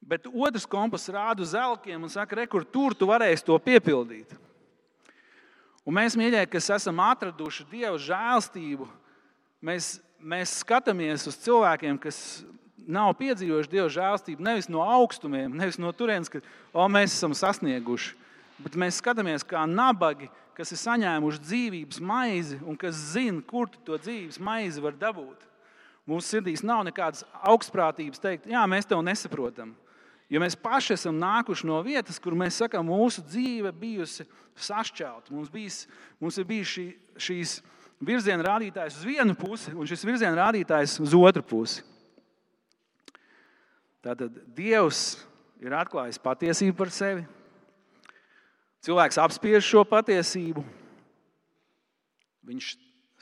Bet 0.08 0.28
otrs 0.32 0.66
kompass 0.70 1.12
rāda 1.12 1.44
uz 1.44 1.52
zelkiem 1.52 2.08
un 2.08 2.12
saka, 2.12 2.40
re, 2.40 2.48
kur 2.48 2.64
tur 2.64 2.96
tu 2.96 3.10
varēsi 3.10 3.44
to 3.44 3.58
piepildīt. 3.60 4.32
Un 5.88 5.96
mēs, 5.96 6.16
mīļie, 6.20 6.46
kas 6.52 6.70
esam 6.78 7.00
atraduši 7.04 7.66
Dieva 7.72 7.96
žēlstību, 8.00 8.88
mēs 9.64 9.98
mēs 10.20 10.60
skatāmies 10.64 11.28
uz 11.30 11.38
cilvēkiem, 11.46 11.98
kas 12.02 12.44
nav 12.88 13.14
piedzīvojuši 13.20 13.72
Dieva 13.72 13.90
žēlstību 13.92 14.44
nevis 14.44 14.70
no 14.72 14.82
augstumiem, 14.86 15.54
nevis 15.58 15.80
no 15.82 15.92
turienes, 15.96 16.32
ka 16.32 16.42
o, 16.72 16.88
mēs 16.92 17.18
esam 17.18 17.36
sasnieguši, 17.38 18.16
bet 18.64 18.78
mēs 18.80 19.02
skatāmies 19.02 19.46
kā 19.48 19.66
nabagi, 19.70 20.30
kas 20.58 20.74
ir 20.74 20.82
saņēmuši 20.82 21.44
dzīvības 21.44 22.00
maizi 22.02 22.62
un 22.66 22.80
kas 22.80 22.98
zina, 23.14 23.44
kur 23.46 23.70
to 23.86 24.00
dzīvības 24.00 24.40
maizi 24.42 24.82
var 24.82 24.96
dabūt. 24.98 25.44
Mūsu 26.08 26.38
sirdīs 26.38 26.64
nav 26.66 26.86
nekādas 26.88 27.26
augstprātības 27.46 28.24
teikt, 28.24 28.48
jā, 28.50 28.64
mēs 28.70 28.88
tev 28.88 29.04
nesaprotam. 29.04 29.76
Jo 30.32 30.42
mēs 30.44 30.58
paši 30.60 30.96
esam 30.96 31.20
nākuši 31.20 31.68
no 31.68 31.78
vietas, 31.84 32.20
kur 32.20 32.36
mēs 32.36 32.58
sakām, 32.60 32.88
mūsu 32.90 33.24
dzīve 33.28 33.72
bijusi 33.76 34.26
sašķelta. 34.60 35.32
Mums, 35.32 35.52
bijis, 35.52 35.82
mums 36.20 36.40
ir 36.40 36.48
bijusi 36.48 36.74
šī, 36.74 36.88
šīs 37.28 37.54
virziena 38.04 38.44
rādītājs 38.48 39.00
uz 39.00 39.08
vienu 39.08 39.36
pusi 39.40 39.76
un 39.76 39.88
šis 39.88 40.04
virziena 40.08 40.36
rādītājs 40.42 40.98
uz 41.04 41.16
otru 41.16 41.46
pusi. 41.48 41.86
Tātad 44.06 44.36
Dievs 44.56 45.18
ir 45.64 45.74
atklājis 45.74 46.22
patiesību 46.22 46.78
par 46.78 46.92
sevi. 46.94 47.26
Cilvēks 48.86 49.20
apspiež 49.20 49.66
šo 49.66 49.84
patiesību. 49.90 50.64
Viņš 52.48 52.72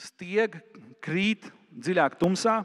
stieg, 0.06 0.60
krīt 1.04 1.48
dziļāk 1.72 2.18
tumsā, 2.20 2.60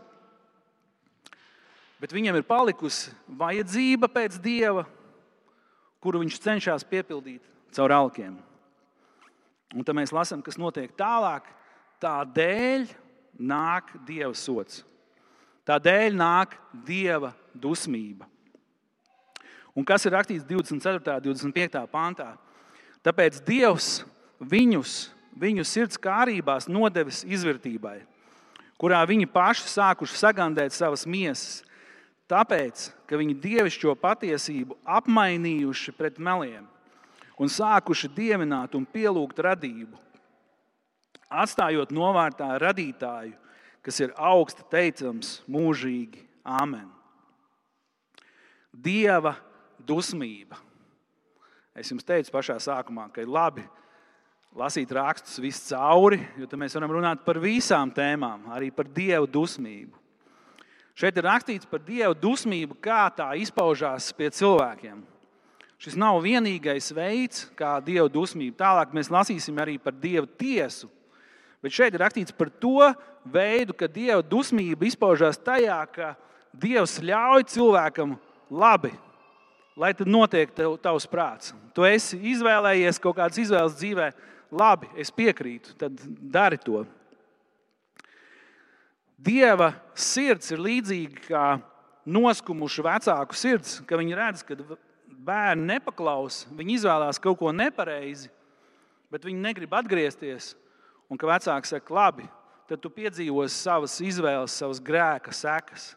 bet 2.02 2.12
viņam 2.12 2.40
ir 2.40 2.46
palikusi 2.48 3.14
vajadzība 3.40 4.10
pēc 4.12 4.36
dieva, 4.42 4.84
kuru 6.02 6.22
viņš 6.24 6.40
cenšas 6.42 6.86
piepildīt 6.88 7.44
caur 7.76 7.94
alkiem. 7.94 8.36
Un 9.70 9.86
tad 9.86 9.94
mēs 9.94 10.12
lasām, 10.14 10.42
kas 10.42 10.58
notiek 10.58 10.90
tālāk. 10.98 11.46
Tādēļ 12.02 12.88
nāk 13.38 13.92
Dieva 14.08 14.32
sots. 14.34 14.80
Tādēļ 15.68 16.16
nāk 16.16 16.56
Dieva 16.86 17.30
dusmība. 17.54 18.28
Un 19.76 19.86
kas 19.86 20.04
ir 20.06 20.14
rakstīts 20.16 20.46
24. 20.48 21.16
un 21.30 21.52
25. 21.52 21.84
pāntā? 21.92 22.34
Tāpēc 23.06 23.38
Dievs 23.46 24.02
viņus, 24.42 25.10
viņu 25.38 25.64
sirds 25.64 26.00
kārībās 26.00 26.68
nodevis 26.68 27.22
izvērtībai, 27.24 28.00
kurā 28.80 29.00
viņi 29.08 29.30
paši 29.30 29.70
sākuši 29.70 30.18
sagandēt 30.18 30.74
savas 30.76 31.06
miesas, 31.06 31.62
tāpēc, 32.30 32.90
ka 33.06 33.18
viņi 33.20 33.38
dievišķo 33.40 33.94
patiesību 34.00 34.76
apmainījuši 34.98 35.96
pret 35.96 36.20
meliem 36.20 36.66
un 37.40 37.48
sākuši 37.48 38.10
dievināt 38.12 38.76
un 38.76 38.84
pielūgt 38.84 39.38
radību 39.46 39.96
atstājot 41.30 41.94
novārtā 41.94 42.50
radītāju, 42.60 43.36
kas 43.86 44.00
ir 44.02 44.14
augsta 44.18 44.66
teicams 44.70 45.38
mūžīgi. 45.48 46.26
Āmen. 46.40 46.88
Dieva 48.70 49.34
dusmība. 49.86 50.58
Es 51.74 51.90
jums 51.90 52.06
teicu 52.06 52.32
pašā 52.34 52.58
sākumā, 52.62 53.08
ka 53.12 53.22
ir 53.22 53.30
labi 53.30 53.64
lasīt 54.56 54.90
rakstus 54.94 55.38
viscauri, 55.42 56.18
jo 56.38 56.48
tad 56.50 56.58
mēs 56.58 56.74
varam 56.74 56.96
runāt 56.96 57.24
par 57.24 57.38
visām 57.38 57.92
tēmām, 57.94 58.48
arī 58.50 58.72
par 58.74 58.88
dievu 58.90 59.28
dusmību. 59.30 59.94
Šeit 60.98 61.16
ir 61.16 61.28
rakstīts 61.28 61.68
par 61.70 61.80
dievu 61.86 62.16
dusmību, 62.18 62.76
kā 62.82 63.04
tā 63.14 63.30
izpaužās 63.40 64.10
pie 64.16 64.28
cilvēkiem. 64.34 65.04
Šis 65.80 65.94
nav 65.96 66.18
vienīgais 66.20 66.90
veids, 66.92 67.46
kā 67.56 67.78
dievu 67.84 68.10
dusmība. 68.12 68.58
Tālāk 68.58 68.90
mēs 68.92 69.08
lasīsim 69.08 69.62
arī 69.62 69.78
par 69.80 69.94
dievu 69.96 70.28
tiesu 70.36 70.90
Bet 71.60 71.76
šeit 71.76 71.92
ir 71.92 72.00
rakstīts 72.00 72.32
par 72.32 72.48
to 72.60 72.88
veidu, 73.28 73.74
ka 73.76 73.88
Dieva 73.88 74.22
dusmība 74.24 74.86
izpaužās 74.88 75.40
tajā, 75.44 75.80
ka 75.92 76.14
Dievs 76.56 76.96
ļauj 77.04 77.44
cilvēkam 77.52 78.16
labi, 78.50 78.92
lai 79.78 79.92
tad 79.96 80.10
notiek 80.10 80.52
tev, 80.54 80.76
tavs 80.82 81.06
prāts. 81.10 81.54
Tu 81.74 81.86
esi 81.88 82.18
izvēlējies 82.34 83.00
kaut 83.02 83.18
kādas 83.20 83.40
izvēles 83.40 83.78
dzīvē, 83.78 84.10
labi, 84.52 84.90
es 84.98 85.12
piekrītu, 85.14 85.76
tad 85.80 85.98
dari 86.20 86.58
to. 86.60 86.84
Dieva 89.20 89.74
sirds 89.94 90.50
ir 90.50 90.62
līdzīga 90.64 91.26
kā 91.26 91.44
noskumuša 92.08 92.86
vecāku 92.86 93.36
sirds, 93.36 93.78
ka 93.86 93.98
viņi 94.00 94.16
redz, 94.16 94.44
ka 94.44 94.56
bērni 95.20 95.74
nepaklaus, 95.74 96.46
viņi 96.56 96.78
izvēlās 96.80 97.20
kaut 97.20 97.38
ko 97.40 97.52
nepareizi, 97.52 98.30
bet 99.12 99.26
viņi 99.26 99.44
negrib 99.44 99.74
atgriezties 99.76 100.54
Un 101.10 101.18
ka 101.18 101.26
vecāks 101.26 101.72
saka, 101.74 101.90
labi, 101.90 102.24
tad 102.70 102.78
tu 102.78 102.90
piedzīvosi 102.94 103.56
savas 103.56 103.96
izvēles, 104.04 104.54
savas 104.54 104.78
grēka 104.78 105.34
sekas. 105.34 105.90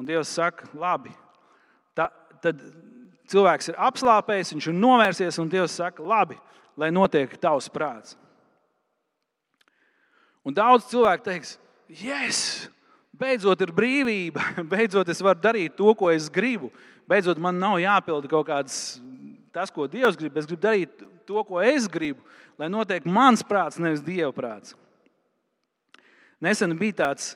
Un 0.00 0.08
Dievs 0.08 0.32
saka, 0.32 0.68
labi, 0.72 1.12
tad 2.44 2.60
cilvēks 3.30 3.72
ir 3.72 3.80
apslāpējis, 3.88 4.54
viņš 4.54 4.68
ir 4.70 4.78
novērsies, 4.78 5.40
un 5.42 5.50
Dievs 5.50 5.76
saka, 5.80 6.04
labi, 6.04 6.38
lai 6.78 6.92
notiek 6.94 7.32
tavs 7.40 7.68
prāts. 7.72 8.16
Un 10.46 10.54
daudz 10.54 10.86
cilvēku 10.92 11.26
teiks, 11.26 11.56
yes, 11.90 12.68
beidzot 13.16 13.64
ir 13.64 13.72
brīvība, 13.74 14.44
beidzot 14.72 15.08
es 15.10 15.22
varu 15.24 15.42
darīt 15.42 15.74
to, 15.78 15.90
ko 15.98 16.12
es 16.12 16.30
gribu. 16.30 16.70
Beidzot, 17.06 17.38
man 17.42 17.58
nav 17.58 17.78
jāpilda 17.82 18.30
kaut 18.30 18.48
kāds 18.48 18.78
tas, 19.54 19.70
ko 19.72 19.86
Dievs 19.90 20.18
grib. 20.18 20.36
Es 20.38 20.46
gribu 20.46 20.62
darīt 20.62 21.04
to, 21.26 21.42
ko 21.46 21.60
es 21.62 21.88
gribu, 21.90 22.22
lai 22.58 22.70
notiek 22.70 23.06
mans 23.08 23.42
prāts, 23.46 23.80
nevis 23.82 24.04
Dieva 24.04 24.30
prāts. 24.34 24.74
Nesen 26.42 26.74
bija 26.78 27.00
tāds, 27.00 27.32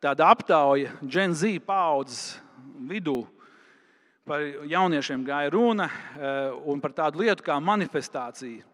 tāda 0.00 0.28
aptauja 0.30 0.92
Gen 1.02 1.34
Z 1.34 1.58
paudzes 1.66 2.36
vidū. 2.88 3.24
Par 4.26 4.42
jauniešiem 4.66 5.22
gāja 5.22 5.52
runa 5.54 5.84
eh, 5.86 6.50
un 6.66 6.80
par 6.82 6.90
tādu 6.90 7.20
lietu 7.22 7.44
kā 7.46 7.60
manifestācija. 7.62 8.64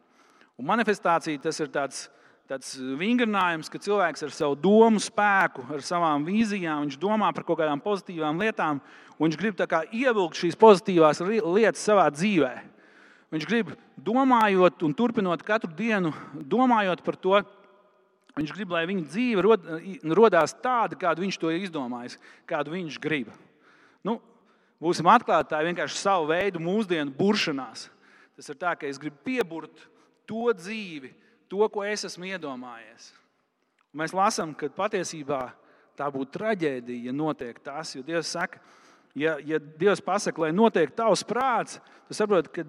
Un 0.56 0.64
manifestācija 0.70 1.42
tas 1.44 1.60
ir 1.60 1.68
tāds, 1.68 2.06
tāds 2.48 2.70
vingrinājums, 2.96 3.68
ka 3.68 3.80
cilvēks 3.84 4.24
ar 4.24 4.32
savu 4.32 4.56
domu 4.56 5.02
spēku, 5.02 5.66
ar 5.76 5.84
savām 5.84 6.24
vīzijām, 6.24 6.86
viņš 6.86 6.96
domā 7.02 7.28
par 7.36 7.44
kaut 7.44 7.60
kādām 7.60 7.84
pozitīvām 7.84 8.40
lietām, 8.40 8.80
un 9.18 9.26
viņš 9.26 9.38
grib 9.42 9.60
ievilkt 9.92 10.40
šīs 10.40 10.56
pozitīvās 10.56 11.20
lietas 11.20 11.84
savā 11.84 12.08
dzīvēm. 12.16 12.72
Viņš 13.36 13.48
grib, 13.48 13.76
domājot 13.96 14.88
un 14.88 14.96
turpinot 14.96 15.44
katru 15.44 15.68
dienu, 15.76 16.16
domājot 16.32 17.04
par 17.04 17.20
to, 17.20 17.38
viņš 18.40 18.56
grib, 18.56 18.72
lai 18.72 18.86
viņa 18.88 19.08
dzīve 19.08 19.44
rod, 19.44 19.70
rodās 20.16 20.56
tāda, 20.64 20.96
kādu 20.96 21.28
viņš 21.28 21.44
to 21.44 21.52
ir 21.52 21.68
izdomājis, 21.68 22.16
kādu 22.48 22.72
viņš 22.72 23.00
grib. 23.04 23.32
Nu, 24.00 24.16
būsim 24.82 25.08
atklāti, 25.10 25.52
tā 25.52 25.62
ir 25.62 25.70
vienkārši 25.70 26.00
savu 26.00 26.28
veidu 26.32 26.62
mūsdienu 26.62 27.14
buršanās. 27.16 27.88
Tas 28.36 28.50
ir 28.50 28.58
tā, 28.58 28.74
ka 28.78 28.88
es 28.88 28.98
gribu 29.00 29.20
pieburt 29.26 29.84
to 30.28 30.50
dzīvi, 30.56 31.12
to, 31.50 31.62
ko 31.70 31.84
es 31.86 32.06
esmu 32.08 32.32
iedomājies. 32.32 33.12
Un 33.92 34.02
mēs 34.02 34.14
lasām, 34.16 34.54
ka 34.56 34.70
patiesībā 34.72 35.44
tā 35.98 36.08
būtu 36.12 36.32
traģēdija, 36.38 37.10
ja 37.10 37.14
notiek 37.14 37.58
tas. 37.62 37.92
Jo 37.94 38.04
Dievs 38.06 38.32
saka, 38.32 38.60
ja, 39.18 39.36
ja 39.44 39.60
Dievs 39.60 40.00
pasaka, 40.04 40.46
lai 40.46 40.52
notiek 40.56 40.94
tavs 40.96 41.24
prāts, 41.28 41.78
tad 42.08 42.18
saproti, 42.18 42.52
ka 42.56 42.64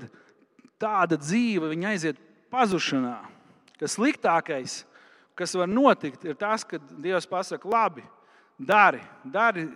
tāda 0.83 1.17
dzīve 1.19 1.71
aiziet 1.87 2.19
pazušanā. 2.53 3.21
Ka 3.79 3.89
sliktākais, 3.89 4.83
kas 5.39 5.55
var 5.57 5.71
notikt, 5.71 6.27
ir 6.27 6.35
tas, 6.39 6.67
ka 6.67 6.81
Dievs 6.99 7.27
pasakā, 7.29 7.71
labi, 7.71 8.03
dari, 8.57 9.01
dari, 9.23 9.67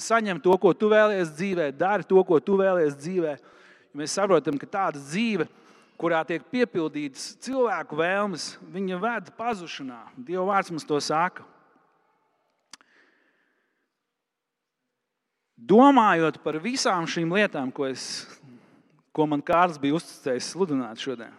saņem 0.00 0.40
to, 0.42 0.56
ko 0.60 0.72
tu 0.76 0.90
vēlies 0.92 1.32
dzīvē, 1.36 1.70
dari 1.78 2.06
to, 2.08 2.20
ko 2.26 2.40
tu 2.42 2.58
vēlies 2.60 2.96
dzīvē. 2.98 3.34
Mēs 3.94 4.16
saprotam, 4.18 4.58
ka 4.58 4.66
tāda 4.66 5.02
dzīve, 5.02 5.46
kurā 6.00 6.24
tiek 6.26 6.42
piepildītas 6.50 7.34
cilvēku 7.44 7.98
vēlmes, 7.98 8.54
viņa 8.74 9.00
ved 9.02 9.34
pazušanā. 9.38 10.00
Dieva 10.18 10.48
vārds 10.50 10.72
mums 10.74 10.86
to 10.88 10.98
saka. 11.02 11.46
Domājot 15.54 16.42
par 16.44 16.58
visām 16.60 17.06
šīm 17.08 17.30
lietām, 17.32 17.70
ko 17.72 17.86
es 17.88 18.26
ko 19.14 19.28
man 19.30 19.42
Kārlis 19.44 19.78
bija 19.78 19.94
uzticējis 19.94 20.50
sludināt 20.52 21.02
šodien. 21.02 21.32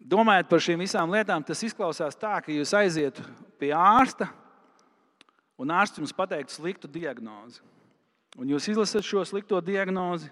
Domājot 0.00 0.48
par 0.48 0.62
šīm 0.64 0.80
visām 0.80 1.12
lietām, 1.12 1.44
tas 1.44 1.60
izklausās 1.66 2.16
tā, 2.16 2.38
ka 2.40 2.52
jūs 2.54 2.72
aizietu 2.74 3.24
pie 3.60 3.74
ārsta, 3.76 4.30
un 5.60 5.72
ārsts 5.76 6.00
jums 6.00 6.16
pateiktu 6.16 6.56
sliktu 6.56 6.88
diagnozi. 6.90 7.60
Un 8.40 8.48
jūs 8.48 8.70
izlasat 8.70 9.04
šo 9.04 9.24
slikto 9.26 9.58
diagnozi. 9.64 10.30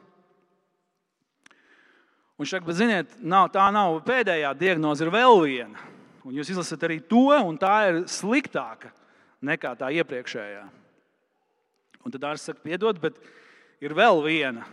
Un 2.38 2.46
šeit, 2.46 2.62
bet, 2.62 2.78
ziniet, 2.78 3.16
nav, 3.18 3.48
tā 3.50 3.66
nav 3.74 3.98
pēdējā 4.06 4.52
diagnoze, 4.58 5.02
ir 5.02 5.10
vēl 5.10 5.40
viena. 5.42 5.86
Un 6.22 6.36
jūs 6.38 6.52
izlasat 6.52 6.84
arī 6.86 7.00
to, 7.10 7.26
un 7.34 7.58
tā 7.58 7.74
ir 7.88 8.02
sliktāka 8.10 8.92
nekā 9.44 9.72
tā 9.80 9.90
iepriekšējā. 9.98 10.62
Un 12.06 12.14
tad 12.14 12.28
ārsts 12.30 12.52
saka, 12.52 12.62
piedod, 12.62 13.00
bet 13.02 13.18
ir 13.82 13.94
vēl 13.98 14.22
viena. 14.22 14.68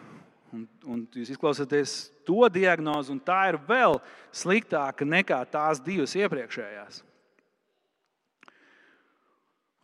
Un, 0.54 0.68
un 0.88 1.02
jūs 1.18 1.34
izklausāties 1.34 1.96
to 2.28 2.46
diagnozi, 2.54 3.12
un 3.12 3.20
tā 3.20 3.42
ir 3.50 3.58
vēl 3.68 3.98
sliktāka 4.36 5.08
nekā 5.08 5.42
tās 5.52 5.82
divas 5.84 6.14
iepriekšējās. 6.16 7.02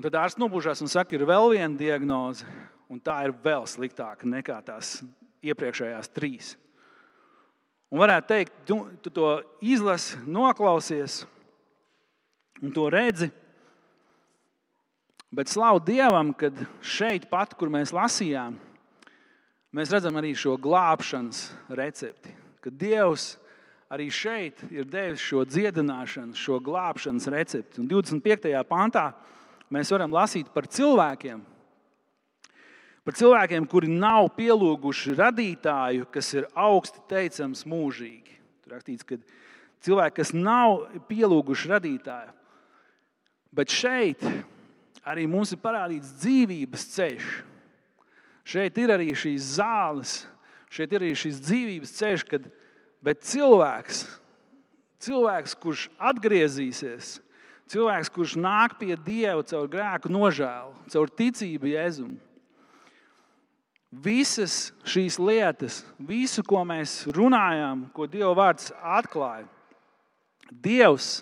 Un 0.02 0.08
tad 0.08 0.16
ārsts 0.18 0.40
nobužās 0.42 0.80
un 0.82 0.90
saka, 0.90 1.14
ir 1.14 1.28
vēl 1.30 1.52
viena 1.52 1.78
diagnoze, 1.78 2.42
un 2.90 2.98
tā 2.98 3.20
ir 3.28 3.36
vēl 3.44 3.68
sliktāka 3.70 4.26
nekā 4.26 4.56
tās 4.66 4.96
iepriekšējās 5.46 6.08
trīs. 6.10 6.48
Un 7.94 8.02
varētu 8.02 8.32
teikt, 8.32 8.56
tu, 8.66 8.80
tu 9.06 9.12
to 9.14 9.28
izlasi, 9.62 10.18
noklausies 10.26 11.20
un 12.66 12.74
to 12.74 12.88
redzi. 12.90 13.28
Bet 15.30 15.54
slavu 15.54 15.84
Dievam, 15.86 16.32
ka 16.34 16.50
šeit, 16.82 17.28
pat, 17.30 17.54
kur 17.54 17.70
mēs 17.70 17.94
lasījām, 17.94 18.56
mēs 19.70 19.94
redzam 19.94 20.18
arī 20.18 20.32
šo 20.34 20.56
glābšanas 20.58 21.44
recepti. 21.78 22.34
Ka 22.58 22.74
Dievs 22.74 23.36
arī 23.94 24.10
šeit 24.10 24.66
ir 24.74 24.90
devis 24.90 25.22
šo 25.22 25.46
dziedināšanu, 25.46 26.34
šo 26.34 26.58
glābšanas 26.58 27.30
recepti. 27.30 27.84
Un 27.86 27.92
25. 27.94 28.50
pantā 28.66 29.12
mēs 29.74 29.92
varam 29.94 30.14
lasīt 30.14 30.52
par 30.54 30.68
cilvēkiem, 30.70 31.42
par 33.08 33.18
cilvēkiem, 33.18 33.68
kuri 33.72 33.92
nav 33.92 34.30
pielūguši 34.38 35.16
radītāju, 35.18 36.10
kas 36.14 36.34
ir 36.38 36.50
augsti 36.54 37.02
teicams 37.10 37.66
mūžīgi. 37.70 38.38
Tur 38.62 38.76
rakstīts, 38.78 39.08
ka 39.08 39.18
cilvēki, 39.88 40.18
kas 40.22 40.36
nav 40.38 40.84
pielūguši 41.10 41.72
radītāju, 41.72 42.36
bet 43.58 43.74
šeit 43.74 44.28
arī 45.02 45.26
mums 45.28 45.56
ir 45.56 45.64
parādīts 45.64 46.14
dzīvības 46.22 46.92
ceļš 46.94 47.32
Šeit 48.48 48.78
ir 48.82 48.92
arī 48.94 49.12
šīs 49.16 49.58
zāles, 49.60 50.22
šeit 50.74 50.94
ir 50.96 51.04
arī 51.04 51.14
šis 51.18 51.42
dzīvības 51.46 51.94
ceļš, 52.00 52.24
kad 52.28 52.48
cilvēks, 53.28 54.02
cilvēks, 55.06 55.58
kurš 55.62 55.86
atgriezīsies, 56.12 57.20
cilvēks, 57.72 58.12
kurš 58.12 58.36
nāk 58.40 58.76
pie 58.80 58.96
Dieva 59.00 59.42
caur 59.48 59.70
grēku 59.72 60.12
nožēlu, 60.12 60.76
caur 60.92 61.12
ticību 61.22 61.72
Jēzum. 61.72 62.14
Visas 63.92 64.72
šīs 64.88 65.18
lietas, 65.20 65.82
visu, 66.00 66.44
ko 66.48 66.64
mēs 66.68 67.02
runājām, 67.12 67.90
ko 67.96 68.08
Dieva 68.08 68.32
vārds 68.38 68.72
atklāja, 68.80 69.48
Dievs 70.52 71.22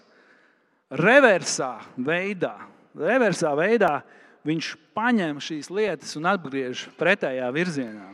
reversā 0.89 1.75
veidā, 1.97 2.55
reversā 2.97 3.53
veidā 3.57 3.99
viņš 4.45 4.71
paņem 4.97 5.41
šīs 5.41 5.69
lietas 5.73 6.15
un 6.17 6.29
atgriež 6.29 6.87
pretējā 6.97 7.49
virzienā. 7.53 8.07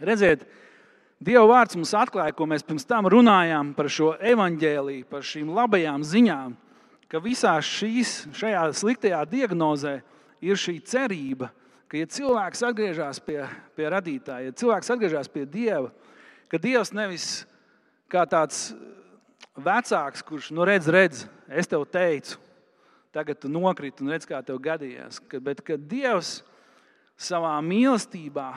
Redziet, 0.00 0.46
Dieva 1.20 1.44
vārds 1.50 1.76
mums 1.76 1.92
atklāja, 1.98 2.32
ko 2.34 2.46
mēs 2.48 2.64
pirms 2.64 2.86
tam 2.88 3.10
runājām 3.10 3.74
par 3.76 3.90
šo 3.92 4.14
evaņģēlīju, 4.16 5.06
par 5.10 5.26
šīm 5.26 5.50
labajām 5.52 6.06
ziņām, 6.06 6.54
ka 7.10 7.20
visā 7.22 7.56
šīs, 7.64 8.30
šajā 8.36 8.62
sliktajā 8.78 9.20
diagnozē 9.28 9.98
ir 10.44 10.58
šī 10.58 10.78
cerība, 10.86 11.50
ka, 11.90 11.98
ja 11.98 12.06
cilvēks 12.06 12.62
atgriežas 12.70 13.18
pie, 13.24 13.42
pie 13.76 13.88
radītāja, 13.90 14.50
ja 14.50 14.56
cilvēks 14.56 14.92
atgriežas 14.94 15.30
pie 15.32 15.44
Dieva, 15.50 15.90
ka 16.50 16.60
Dievs 16.62 16.94
nevis 16.94 17.26
kā 18.10 18.22
tāds 18.30 18.70
vecāks, 19.58 20.22
kurš 20.26 20.52
nu 20.54 20.66
redz, 20.66 20.88
redz, 20.90 21.24
es 21.50 21.68
tev 21.70 21.84
teicu, 21.90 22.38
tagad 23.14 23.40
tu 23.42 23.50
nokriti 23.50 24.04
un 24.04 24.14
redz, 24.14 24.28
kā 24.28 24.38
tev 24.46 24.60
gadījās. 24.62 25.18
Bet 25.42 25.62
kad 25.66 25.82
Dievs 25.90 26.40
savā 27.20 27.56
mīlestībā 27.64 28.50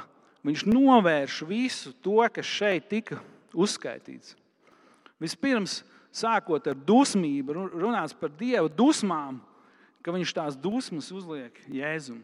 novērš 0.43 1.41
visu 1.49 1.93
to, 2.03 2.21
kas 2.33 2.47
šeit 2.47 2.89
tika 2.91 3.19
uzskaitīts. 3.53 4.35
Vispirms, 5.21 5.81
sākot 6.13 6.69
ar 6.69 6.77
dusmību, 6.77 7.55
runāts 7.73 8.15
par 8.17 8.31
Dieva 8.37 8.69
dusmām, 8.69 9.41
ka 10.03 10.13
viņš 10.13 10.35
tās 10.35 10.59
dusmas 10.59 11.09
uzliek 11.15 11.57
Jēzum. 11.71 12.21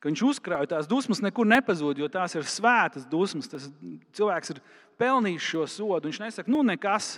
Ka 0.00 0.10
viņš 0.10 0.22
uzkrāja 0.28 0.70
tās 0.74 0.88
dusmas, 0.88 1.22
nekur 1.24 1.48
nepazūd, 1.48 2.00
jo 2.00 2.08
tās 2.12 2.36
ir 2.36 2.44
svētas 2.48 3.06
dusmas. 3.08 3.48
Tas 3.50 3.70
cilvēks 4.14 4.52
ir 4.54 4.60
pelnījis 5.00 5.48
šo 5.52 5.64
sodu. 5.72 6.10
Viņš 6.10 6.20
nesaka, 6.22 6.52
nu 6.52 6.62
nekas. 6.66 7.16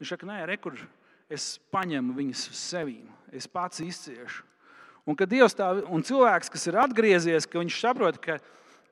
Viņš 0.00 0.14
saka, 0.16 0.28
nē, 0.28 0.40
rekur, 0.50 0.80
es 1.30 1.54
paņemu 1.70 2.16
viņas 2.16 2.48
uz 2.50 2.62
sevi 2.72 2.98
es 3.34 3.46
pats 3.50 3.82
izciešu. 3.82 4.44
Un 5.04 5.16
kad 5.18 5.28
Dievs 5.28 5.56
tā, 5.56 5.68
un 5.92 6.04
cilvēks, 6.06 6.48
kas 6.52 6.64
ir 6.70 6.78
atgriezies, 6.80 7.46
ka 7.50 7.60
viņš 7.60 7.76
saprot, 7.82 8.16
ka 8.22 8.38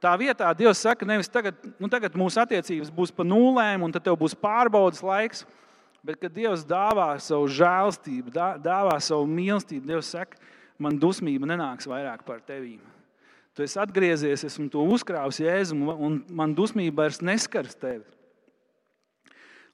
tā 0.02 0.12
vietā 0.20 0.50
Dievs 0.56 0.82
saka, 0.84 1.06
nevis 1.08 1.30
tagad, 1.32 1.56
nu 1.80 1.88
tagad 1.88 2.18
mūsu 2.18 2.42
attiecības 2.42 2.90
būs 2.92 3.14
pa 3.16 3.24
nulēm, 3.24 3.86
un 3.86 3.94
tad 3.94 4.04
tev 4.04 4.18
būs 4.20 4.36
pārbaudas 4.36 5.00
laiks, 5.06 5.46
Bet, 6.02 6.18
kad 6.18 6.34
Dievs 6.34 6.64
dāvā 6.66 7.12
savu 7.22 7.46
žēlstību, 7.46 8.32
dāvā 8.34 8.96
savu 8.98 9.28
mīlestību, 9.30 9.86
Dievs 9.86 10.10
saka, 10.10 10.40
man 10.82 10.98
dusmība 10.98 11.46
nenāks 11.46 11.86
vairāk 11.86 12.24
par 12.26 12.40
tevi. 12.42 12.80
Tu 13.54 13.62
esi 13.62 13.78
atgriezies, 13.78 14.42
esmu 14.48 14.66
to 14.72 14.82
uzkrāvis 14.94 15.38
jēzumu, 15.44 15.92
un 15.92 16.18
man 16.32 16.56
dusmība 16.56 17.04
vairs 17.04 17.20
neskars 17.22 17.76
tevi. 17.78 18.06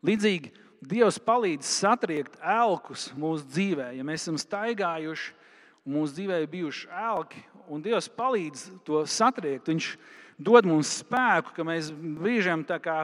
Līdzīgi 0.05 0.53
Dievs 0.89 1.17
palīdz 1.23 1.67
satriekt 1.67 2.37
elkus 2.39 3.09
mūsu 3.19 3.49
dzīvē. 3.49 3.89
Ja 3.97 4.05
mēs 4.07 4.27
esam 4.27 4.37
staigājuši, 4.39 5.33
mūsu 5.89 6.19
dzīvē 6.19 6.43
ir 6.43 6.53
bijuši 6.53 6.91
elki, 7.09 7.41
un 7.73 7.83
Dievs 7.83 8.11
palīdz 8.15 8.69
to 8.87 9.01
satriekt, 9.11 9.71
Viņš 9.73 9.95
dod 10.39 10.69
mums 10.69 11.01
spēku, 11.01 11.57
ka 11.57 11.67
mēs 11.67 11.91
brīžiem 11.91 12.63
tā 12.69 12.79
kā 12.83 13.01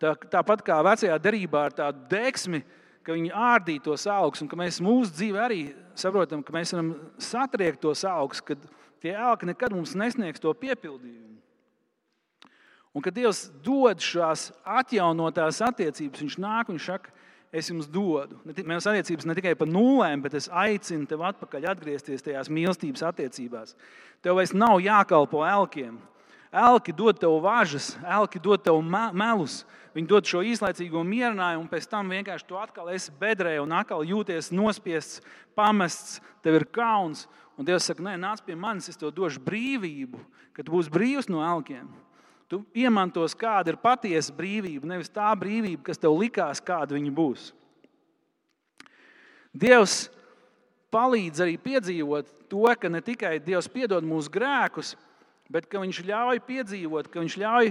tā, 0.00 0.14
tāpat 0.38 0.64
kā 0.66 0.78
vecajā 0.86 1.18
derībā 1.22 1.68
ar 1.68 1.76
tādu 1.76 2.04
deksmi, 2.10 2.62
ka 3.06 3.16
viņi 3.16 3.32
ārdīja 3.32 3.84
tos 3.86 4.06
augus, 4.12 4.42
un 4.44 4.50
ka 4.50 4.58
mēs 4.58 4.82
mūsu 4.84 5.14
dzīvē 5.14 5.44
arī 5.44 5.62
saprotam, 5.98 6.42
ka 6.44 6.54
mēs 6.54 6.74
varam 6.74 6.92
satriekt 7.22 7.80
tos 7.82 8.04
augus, 8.08 8.42
kad 8.44 8.60
tie 9.02 9.14
augi 9.16 9.48
nekad 9.48 9.74
mums 9.74 9.96
nesniegs 9.98 10.42
to 10.42 10.52
piepildījumu. 10.52 11.38
Un 12.96 13.04
kad 13.04 13.14
Dievs 13.14 13.46
dod 13.62 14.00
šās 14.02 14.48
atjaunotās 14.64 15.60
attiecības, 15.62 16.22
Viņš 16.24 16.36
nāk 16.42 16.70
un 16.72 16.80
saka, 16.82 17.12
es 17.52 17.68
jums 17.70 17.88
dodu. 17.88 18.40
Mēs 18.44 18.88
attiecības 18.88 19.28
ne 19.28 19.36
tikai 19.38 19.54
par 19.56 19.68
nulēm, 19.70 20.22
bet 20.24 20.34
es 20.36 20.48
aicinu 20.50 21.06
tevi 21.08 21.24
atpakaļ 21.28 21.68
atgriezties 21.72 22.24
tajās 22.24 22.50
mīlestības 22.52 23.04
attiecībās. 23.08 23.76
Tev 24.24 24.40
vairs 24.40 24.54
nav 24.56 24.80
jākalpo 24.84 25.44
elkiem. 25.46 25.98
Elki 26.52 26.94
dod 26.96 27.18
tev 27.20 27.34
važas, 27.44 27.92
elki 28.08 28.40
dod 28.40 28.62
tev 28.64 28.78
melus, 28.80 29.66
viņi 29.92 30.08
dod 30.08 30.28
šo 30.28 30.40
īslaicīgo 30.46 31.02
mierinājumu, 31.04 31.66
un 31.66 31.68
pēc 31.68 31.88
tam 31.90 32.08
vienkārši 32.08 32.46
tu 32.48 32.56
atkal 32.56 32.88
esi 32.94 33.12
bedrē 33.20 33.58
un 33.60 33.74
atkal 33.76 34.04
jūties 34.06 34.48
nospiests, 34.56 35.20
pamests, 35.58 36.22
tev 36.44 36.60
ir 36.60 36.68
kauns. 36.72 37.26
Un 37.58 37.66
Dievs 37.66 37.88
saka, 37.90 38.04
nē, 38.06 38.14
nāc 38.22 38.40
pie 38.46 38.54
manis, 38.56 38.86
es 38.88 38.96
tev 38.96 39.10
došu 39.12 39.42
brīvību, 39.44 40.20
kad 40.56 40.70
būsi 40.70 40.92
brīvs 40.94 41.28
no 41.28 41.42
elkiem. 41.42 41.88
Tu 42.48 42.62
iemantos, 42.80 43.34
kāda 43.36 43.74
ir 43.74 43.80
patiesa 43.82 44.32
brīvība, 44.32 44.88
nevis 44.88 45.10
tā 45.12 45.28
brīvība, 45.36 45.82
kas 45.90 46.00
tev 46.00 46.14
likās, 46.16 46.62
kāda 46.64 46.96
viņa 46.96 47.12
būs. 47.12 47.50
Dievs 49.52 50.06
palīdz 50.94 51.42
arī 51.44 51.58
piedzīvot 51.60 52.30
to, 52.48 52.64
ka 52.80 52.88
ne 52.88 53.02
tikai 53.04 53.36
Dievs 53.42 53.68
piedod 53.68 54.06
mūsu 54.06 54.32
grēkus, 54.32 54.94
bet 54.94 55.07
ka 55.68 55.80
viņš 55.80 56.02
ļauj 56.08 56.42
piedzīvot, 56.48 57.08
ka 57.12 57.22
viņš 57.22 57.36
ļauj 57.40 57.70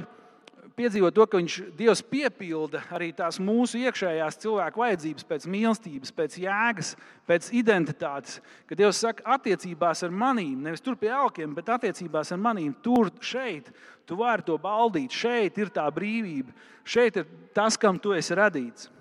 piedzīvot 0.77 1.15
to, 1.15 1.25
ka 1.29 1.39
viņš 1.39 1.55
Dievs 1.77 2.03
piepilda 2.05 2.83
arī 2.93 3.09
tās 3.15 3.39
mūsu 3.41 3.79
iekšējās 3.81 4.39
cilvēku 4.43 4.81
vajadzības 4.83 5.27
pēc 5.29 5.47
mīlestības, 5.49 6.13
pēc 6.17 6.37
jēgas, 6.43 6.91
pēc 7.29 7.49
identitātes. 7.57 8.39
Ka 8.69 8.77
Dievs 8.77 9.01
saka, 9.01 9.25
attiecībās 9.37 10.03
ar 10.05 10.13
manīm, 10.13 10.59
nevis 10.65 10.83
tur 10.85 10.97
pie 10.99 11.09
aukiem, 11.13 11.55
bet 11.57 11.71
attiecībās 11.73 12.33
ar 12.33 12.41
manīm, 12.41 12.75
tur, 12.85 13.11
šeit, 13.21 13.71
tu 14.05 14.19
vari 14.19 14.45
to 14.45 14.57
baudīt, 14.61 15.13
šeit 15.13 15.57
ir 15.61 15.73
tā 15.73 15.87
brīvība, 15.93 16.53
šeit 16.85 17.21
ir 17.23 17.29
tas, 17.57 17.79
kam 17.79 17.99
tu 18.01 18.13
esi 18.17 18.37
radīts. 18.37 18.91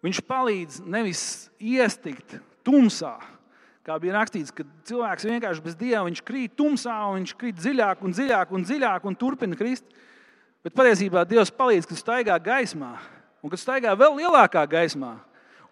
Viņš 0.00 0.22
palīdz 0.24 0.80
nevis 0.88 1.22
iestikt 1.60 2.38
tumsā, 2.64 3.18
Kā 3.90 3.96
bija 3.98 4.14
rakstīts, 4.14 4.52
ka 4.54 4.62
cilvēks 4.86 5.24
vienkārši 5.26 5.62
bez 5.64 5.74
dieva 5.74 6.04
viņš 6.06 6.20
krīt 6.22 6.52
tumsā, 6.54 6.94
viņš 7.16 7.30
krīt 7.34 7.56
dziļāk 7.58 8.04
un 8.06 8.12
dziļāk 8.14 8.50
un 8.54 8.62
dziļāk 8.62 9.06
un 9.10 9.16
turpina 9.18 9.56
krist. 9.58 9.82
Bet 10.62 10.76
patiesībā 10.78 11.24
Dievs 11.26 11.50
palīdz, 11.50 11.88
kad 11.90 11.98
staigā 11.98 12.36
gaismā, 12.44 12.92
un 13.42 13.50
kad 13.50 13.58
staigā 13.58 13.96
vēl 13.98 14.20
lielākā 14.20 14.62
gaismā. 14.70 15.16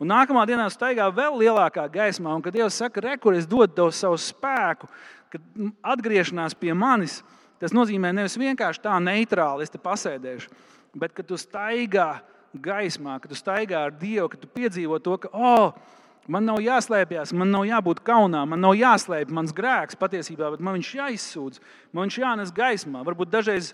Un 0.03 0.11
nākamā 0.11 0.43
dienā 0.51 0.65
staigā 0.75 1.07
vēl 1.15 1.37
lielākā 1.45 1.85
gaismā, 1.95 2.33
un 2.35 2.43
kad 2.43 2.57
Dievs 2.57 2.81
saka, 2.83 3.05
re, 3.05 3.13
kur 3.23 3.37
es 3.39 3.47
dodu 3.47 3.71
tev 3.77 3.93
savu 3.95 4.19
spēku, 4.19 4.91
kad 5.31 5.63
atgriešanās 5.95 6.59
pie 6.59 6.75
manis, 6.75 7.21
tas 7.63 7.77
nozīmē 7.77 8.11
nevis 8.17 8.35
vienkārši 8.41 8.83
tā 8.89 8.97
neitrāli, 8.99 9.63
es 9.63 9.71
te 9.71 9.79
pasēdēšu, 9.79 10.51
bet 10.99 11.15
kad 11.15 11.31
tu 11.31 11.39
staigā 11.39 12.17
gaismā, 12.67 13.21
kad 13.23 13.31
tu 13.31 13.39
staigā 13.39 13.85
ar 13.87 13.95
Dievu, 13.95 14.27
kad 14.33 14.43
tu 14.43 14.51
piedzīvo 14.59 14.99
to, 15.07 15.21
ka, 15.23 15.31
oh, 15.31 15.95
Man 16.29 16.45
nav 16.45 16.59
jāslēpjas, 16.61 17.33
man 17.33 17.49
nav 17.55 17.63
jābūt 17.65 18.03
kaunā, 18.05 18.43
man 18.45 18.61
nav 18.61 18.75
jāslēpj 18.77 19.33
mans 19.33 19.55
grēks 19.57 19.97
patiesībā, 19.97 20.51
bet 20.53 20.61
man 20.61 20.77
viņš 20.77 20.91
jāizsūdz, 20.99 21.63
man 21.97 22.05
viņš 22.05 22.19
jānes 22.21 22.53
gaismā. 22.53 23.01
Varbūt 23.07 23.31
dažreiz 23.33 23.71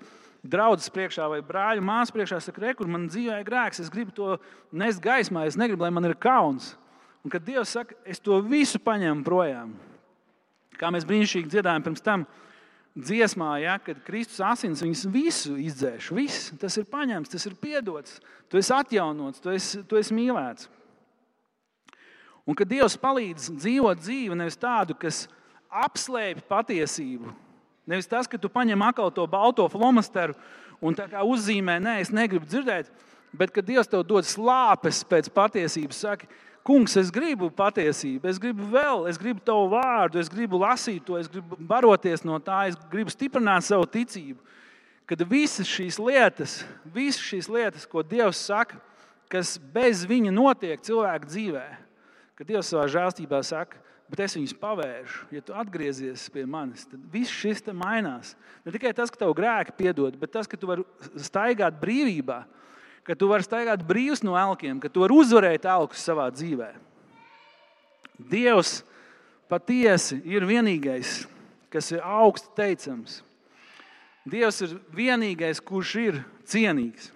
draudzes 0.46 0.92
priekšā 0.94 1.26
vai 1.32 1.40
brāļa 1.42 1.82
māsas 1.82 2.14
priekšā 2.14 2.38
saka, 2.44 2.62
re, 2.62 2.76
kur 2.78 2.86
man 2.90 3.08
dzīvē 3.10 3.40
ir 3.40 3.48
grēks, 3.48 3.80
es 3.82 3.90
gribu 3.90 4.14
to 4.14 4.36
nest 4.70 5.02
gaismā, 5.02 5.48
es 5.48 5.58
negribu, 5.58 5.82
lai 5.82 5.90
man 5.96 6.06
ir 6.06 6.14
kauns. 6.14 6.76
Un 7.24 7.32
kad 7.32 7.42
Dievs 7.42 7.72
saka, 7.74 7.96
es 8.06 8.22
to 8.22 8.38
visu 8.44 8.78
paņemu 8.84 9.26
projām, 9.26 9.74
kā 10.78 10.92
mēs 10.94 11.06
brīnišķīgi 11.08 11.50
dziedājām 11.56 11.86
pirms 11.86 12.04
tam 12.04 12.26
dziesmā, 12.94 13.50
ja, 13.64 13.78
kad 13.82 13.98
Kristus 14.06 14.38
asins 14.44 14.84
viņus 14.84 15.04
visu 15.10 15.56
izdzēš, 15.58 16.12
viss 16.14 16.52
tas 16.60 16.78
ir 16.78 16.86
paņemts, 16.86 17.34
tas 17.34 17.50
ir 17.50 17.58
piedots, 17.58 18.20
tu 18.46 18.60
esi 18.60 18.74
atjaunots, 18.76 19.42
tu 19.42 19.50
esi, 19.50 19.82
tu 19.88 19.98
esi 19.98 20.14
mīlēts. 20.14 20.68
Un 22.44 22.56
kad 22.56 22.68
Dievs 22.68 22.98
palīdz 23.00 23.48
dzīvot 23.56 24.02
dzīvi, 24.02 24.36
nevis 24.36 24.60
tādu, 24.60 24.96
kas 24.98 25.24
apslēpj 25.84 26.44
patiesību, 26.48 27.32
nevis 27.88 28.08
tas, 28.10 28.28
ka 28.28 28.38
tu 28.40 28.50
paņem 28.52 28.84
atkal 28.84 29.12
to 29.14 29.24
balto 29.30 29.64
flomasteru 29.72 30.36
un 30.84 30.96
uzzīmē, 31.24 31.78
nē, 31.80 31.98
es 32.04 32.12
negribu 32.12 32.46
dzirdēt, 32.48 32.90
bet 33.32 33.54
kad 33.54 33.64
Dievs 33.66 33.88
tev 33.88 34.04
dod 34.06 34.28
slāpes 34.28 35.02
pēc 35.08 35.32
patiesības, 35.32 36.02
saka, 36.04 36.28
Kungs, 36.64 36.94
es 36.96 37.10
gribu 37.12 37.50
patiesību, 37.52 38.24
es 38.24 38.38
gribu 38.40 38.64
vēl, 38.72 39.02
es 39.10 39.18
gribu 39.20 39.42
tavu 39.44 39.66
vārdu, 39.74 40.16
es 40.16 40.30
gribu 40.32 40.56
lasīt 40.62 41.02
to, 41.04 41.18
es 41.20 41.28
gribu 41.28 41.58
baroties 41.60 42.24
no 42.24 42.38
tā, 42.40 42.62
es 42.70 42.78
gribu 42.88 43.12
stiprināt 43.12 43.66
savu 43.66 43.84
ticību. 43.84 44.40
Kad 45.04 45.20
visas 45.28 45.68
šīs 45.68 45.98
lietas, 46.00 46.62
visas 46.88 47.20
šīs 47.20 47.50
lietas, 47.52 47.84
ko 47.84 48.00
Dievs 48.00 48.40
saka, 48.48 48.80
kas 49.28 49.58
bez 49.74 50.06
viņa 50.08 50.32
notiek 50.32 50.80
cilvēka 50.88 51.28
dzīvēm, 51.28 51.83
ka 52.34 52.46
Dievs 52.46 52.70
savā 52.72 52.86
žēlstībā 52.90 53.40
saka, 53.46 53.78
bet 54.10 54.24
es 54.26 54.36
viņus 54.36 54.56
pavēršu. 54.60 55.28
Ja 55.34 55.42
tu 55.44 55.54
atgriezies 55.56 56.26
pie 56.32 56.44
manis, 56.48 56.84
tad 56.90 57.02
viss 57.12 57.32
šis 57.32 57.64
mainās. 57.72 58.34
Ne 58.66 58.74
tikai 58.74 58.92
tas, 58.96 59.12
ka 59.12 59.20
tev 59.20 59.34
grēki 59.36 59.76
piedod, 59.78 60.16
bet 60.20 60.34
tas, 60.34 60.48
ka 60.50 60.58
tu 60.60 60.68
vari 60.70 60.84
staigāt 61.16 61.78
brīvībā, 61.80 62.42
ka 63.04 63.16
tu 63.16 63.28
vari 63.30 63.46
staigāt 63.46 63.84
brīvs 63.86 64.24
no 64.24 64.36
elkiem, 64.38 64.80
ka 64.80 64.88
tu 64.88 65.04
vari 65.04 65.16
uzvarēt 65.16 65.68
elkus 65.68 66.04
savā 66.04 66.30
dzīvē. 66.32 66.72
Dievs 68.30 68.82
patiesi 69.50 70.20
ir 70.28 70.46
vienīgais, 70.46 71.24
kas 71.72 71.90
ir 71.92 72.04
augsts 72.04 72.50
teicams. 72.56 73.22
Dievs 74.24 74.62
ir 74.64 74.78
vienīgais, 74.94 75.60
kurš 75.60 75.96
ir 76.00 76.20
cienīgs. 76.48 77.10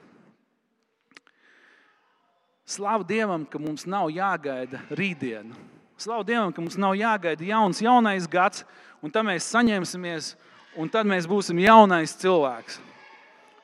Slavu 2.68 3.06
Dievam, 3.08 3.46
ka 3.48 3.56
mums 3.56 3.86
nav 3.88 4.10
jāgaida 4.12 4.82
rītdiena. 4.92 5.56
Slavu 5.96 6.26
Dievam, 6.28 6.52
ka 6.52 6.60
mums 6.60 6.76
nav 6.76 6.92
jāgaida 6.98 7.46
jauns, 7.48 7.80
jaunais 7.80 8.26
gads, 8.28 8.66
un 9.00 9.12
tad 9.14 9.24
mēs 9.24 9.46
saņemsimies, 9.48 10.34
un 10.76 10.90
tad 10.92 11.08
mēs 11.08 11.24
būsim 11.24 11.56
jaunais 11.64 12.12
cilvēks. 12.20 12.76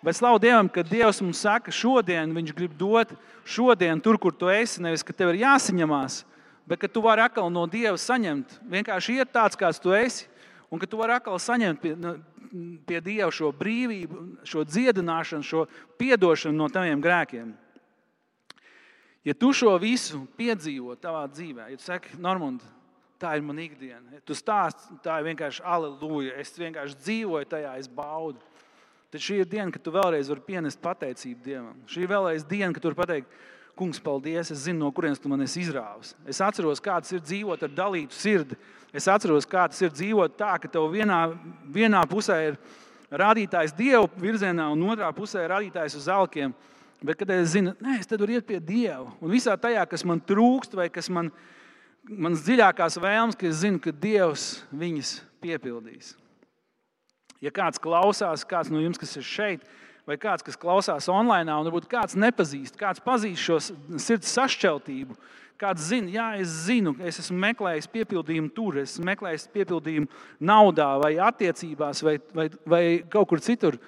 Bet 0.05 0.17
slavu 0.17 0.41
Dievam, 0.41 0.69
ka 0.69 0.83
Dievs 0.85 1.23
mums 1.25 1.41
saka, 1.41 1.73
šodien 1.73 2.33
Viņš 2.37 2.53
grib 2.57 2.73
dot 2.77 3.13
šodien, 3.45 4.01
tur, 4.01 4.19
kur 4.21 4.33
tu 4.33 4.51
esi. 4.53 4.83
Nevis, 4.85 5.05
ka 5.05 5.13
tev 5.17 5.33
ir 5.33 5.43
jāsaņemās, 5.45 6.23
bet 6.69 6.81
ka 6.81 6.89
tu 6.89 7.01
vari 7.05 7.25
atkal 7.25 7.49
no 7.53 7.65
Dieva 7.69 7.97
saņemt. 8.01 8.59
Vienkārši 8.69 9.19
iet 9.21 9.33
tāds, 9.33 9.57
kāds 9.57 9.81
tu 9.81 9.93
esi, 9.97 10.27
un 10.73 10.81
ka 10.81 10.89
tu 10.89 11.01
vari 11.01 11.17
atkal 11.17 11.41
saņemt 11.41 11.81
pie, 11.81 11.95
pie 12.89 13.01
Dieva 13.05 13.31
šo 13.33 13.53
brīvību, 13.57 14.25
šo 14.49 14.65
dziedināšanu, 14.69 15.45
šo 15.45 15.67
atdošanu 16.01 16.57
no 16.57 16.69
taviem 16.73 17.01
grēkiem. 17.05 17.55
Ja 19.25 19.35
tu 19.35 19.53
šo 19.57 19.73
visu 19.81 20.25
piedzīvo 20.37 20.97
savā 21.01 21.25
dzīvē, 21.33 21.71
ja 21.73 21.81
tu 21.81 21.87
saki, 21.87 22.19
Normand, 22.21 22.65
tā 23.21 23.37
ir 23.39 23.45
mana 23.47 23.63
ikdiena, 23.65 24.19
ja 24.19 24.21
tu 24.27 24.37
stāsti, 24.37 24.99
tā 25.05 25.17
ir 25.21 25.31
vienkārši 25.31 25.65
aleluja, 25.65 26.35
es 26.43 26.53
vienkārši 26.59 26.99
dzīvoju 27.01 27.49
tajā, 27.55 27.73
es 27.81 27.89
baudu. 27.89 28.43
Tad 29.15 29.23
šī 29.23 29.41
ir 29.41 29.49
diena, 29.49 29.71
kad 29.71 29.83
tu 29.85 29.93
vēlreiz 29.95 30.29
vari 30.29 30.43
pienest 30.43 30.81
pateicību 30.83 31.45
Dievam. 31.45 31.77
Šī 31.87 32.03
ir 32.03 32.11
vēlreiz 32.11 32.45
diena, 32.51 32.73
kad 32.75 32.83
tu 32.83 32.91
vari 32.91 33.01
pateikt, 33.01 33.37
Kungs, 33.75 33.99
paldies, 33.99 34.53
es 34.55 34.61
zinu, 34.69 34.85
no 34.85 34.89
kurienes 34.95 35.19
tu 35.19 35.27
man 35.27 35.43
esi 35.43 35.65
izrāvis. 35.65 36.13
Es 36.31 36.39
atceros, 36.45 36.79
kā 36.83 36.95
tas 37.03 37.11
ir 37.11 37.23
dzīvot 37.25 37.65
ar 37.67 37.73
dalītu 37.75 38.15
sirdi. 38.15 38.59
Es 38.95 39.09
atceros, 39.11 39.49
kā 39.51 39.65
tas 39.67 39.83
ir 39.83 39.91
dzīvot 39.91 40.37
tā, 40.39 40.53
ka 40.63 40.71
tev 40.71 40.87
vienā, 40.93 41.19
vienā 41.75 42.05
pusē 42.07 42.37
ir 42.53 42.59
rādītājs 43.11 43.75
Dieva 43.75 44.07
virzienā, 44.23 44.69
un 44.71 44.85
otrā 44.95 45.11
pusē 45.17 45.43
ir 45.43 45.51
rādītājs 45.51 45.99
uz 45.99 46.07
zelkiem. 46.07 46.55
Bet, 47.05 47.19
kad 47.21 47.29
es 47.35 47.53
zinu, 47.53 47.75
nē, 47.85 47.99
es 48.01 48.09
varu 48.09 48.33
iet 48.33 48.47
pie 48.49 48.57
Dieva 48.65 49.11
un 49.21 49.33
visā 49.33 49.53
tajā, 49.61 49.83
kas 49.91 50.07
man 50.09 50.23
trūkst, 50.25 50.73
vai 50.79 50.89
kas 50.93 51.11
man 51.13 51.29
manas 52.09 52.45
dziļākās 52.47 52.97
vēlmes, 53.01 53.37
ka 53.37 53.49
es 53.51 53.61
zinu, 53.61 53.81
ka 53.83 53.93
Dievs 53.93 54.63
viņas 54.73 55.19
piepildīs. 55.45 56.15
Ja 57.45 57.53
kāds 57.53 57.81
klausās, 57.83 58.47
kāds 58.49 58.73
no 58.73 58.81
jums, 58.81 59.01
kas 59.01 59.13
ir 59.21 59.27
šeit, 59.29 59.69
vai 60.09 60.17
kāds, 60.21 60.45
kas 60.45 60.57
klausās 60.61 61.11
online, 61.13 61.53
un 61.53 61.69
varbūt 61.69 61.91
kāds 61.93 62.17
nepazīst, 62.17 62.79
kāds 62.81 63.05
pazīst 63.05 63.45
šo 63.45 63.61
sirds 64.01 64.33
sašķeltību. 64.33 65.17
Kāds 65.61 65.85
zina, 65.87 66.11
jā, 66.11 66.29
es 66.43 66.51
zinu, 66.67 66.97
es 67.05 67.21
esmu 67.23 67.37
meklējis 67.45 67.87
piepildījumu 67.93 68.51
tur, 68.57 68.81
es 68.81 68.97
esmu 68.97 69.07
meklējis 69.13 69.47
piepildījumu 69.55 70.09
naudā, 70.43 70.89
vai 71.05 71.13
attiecībās, 71.23 72.01
vai, 72.03 72.17
vai, 72.35 72.49
vai 72.67 72.85
kaut 73.13 73.29
kur 73.31 73.45
citur. 73.45 73.79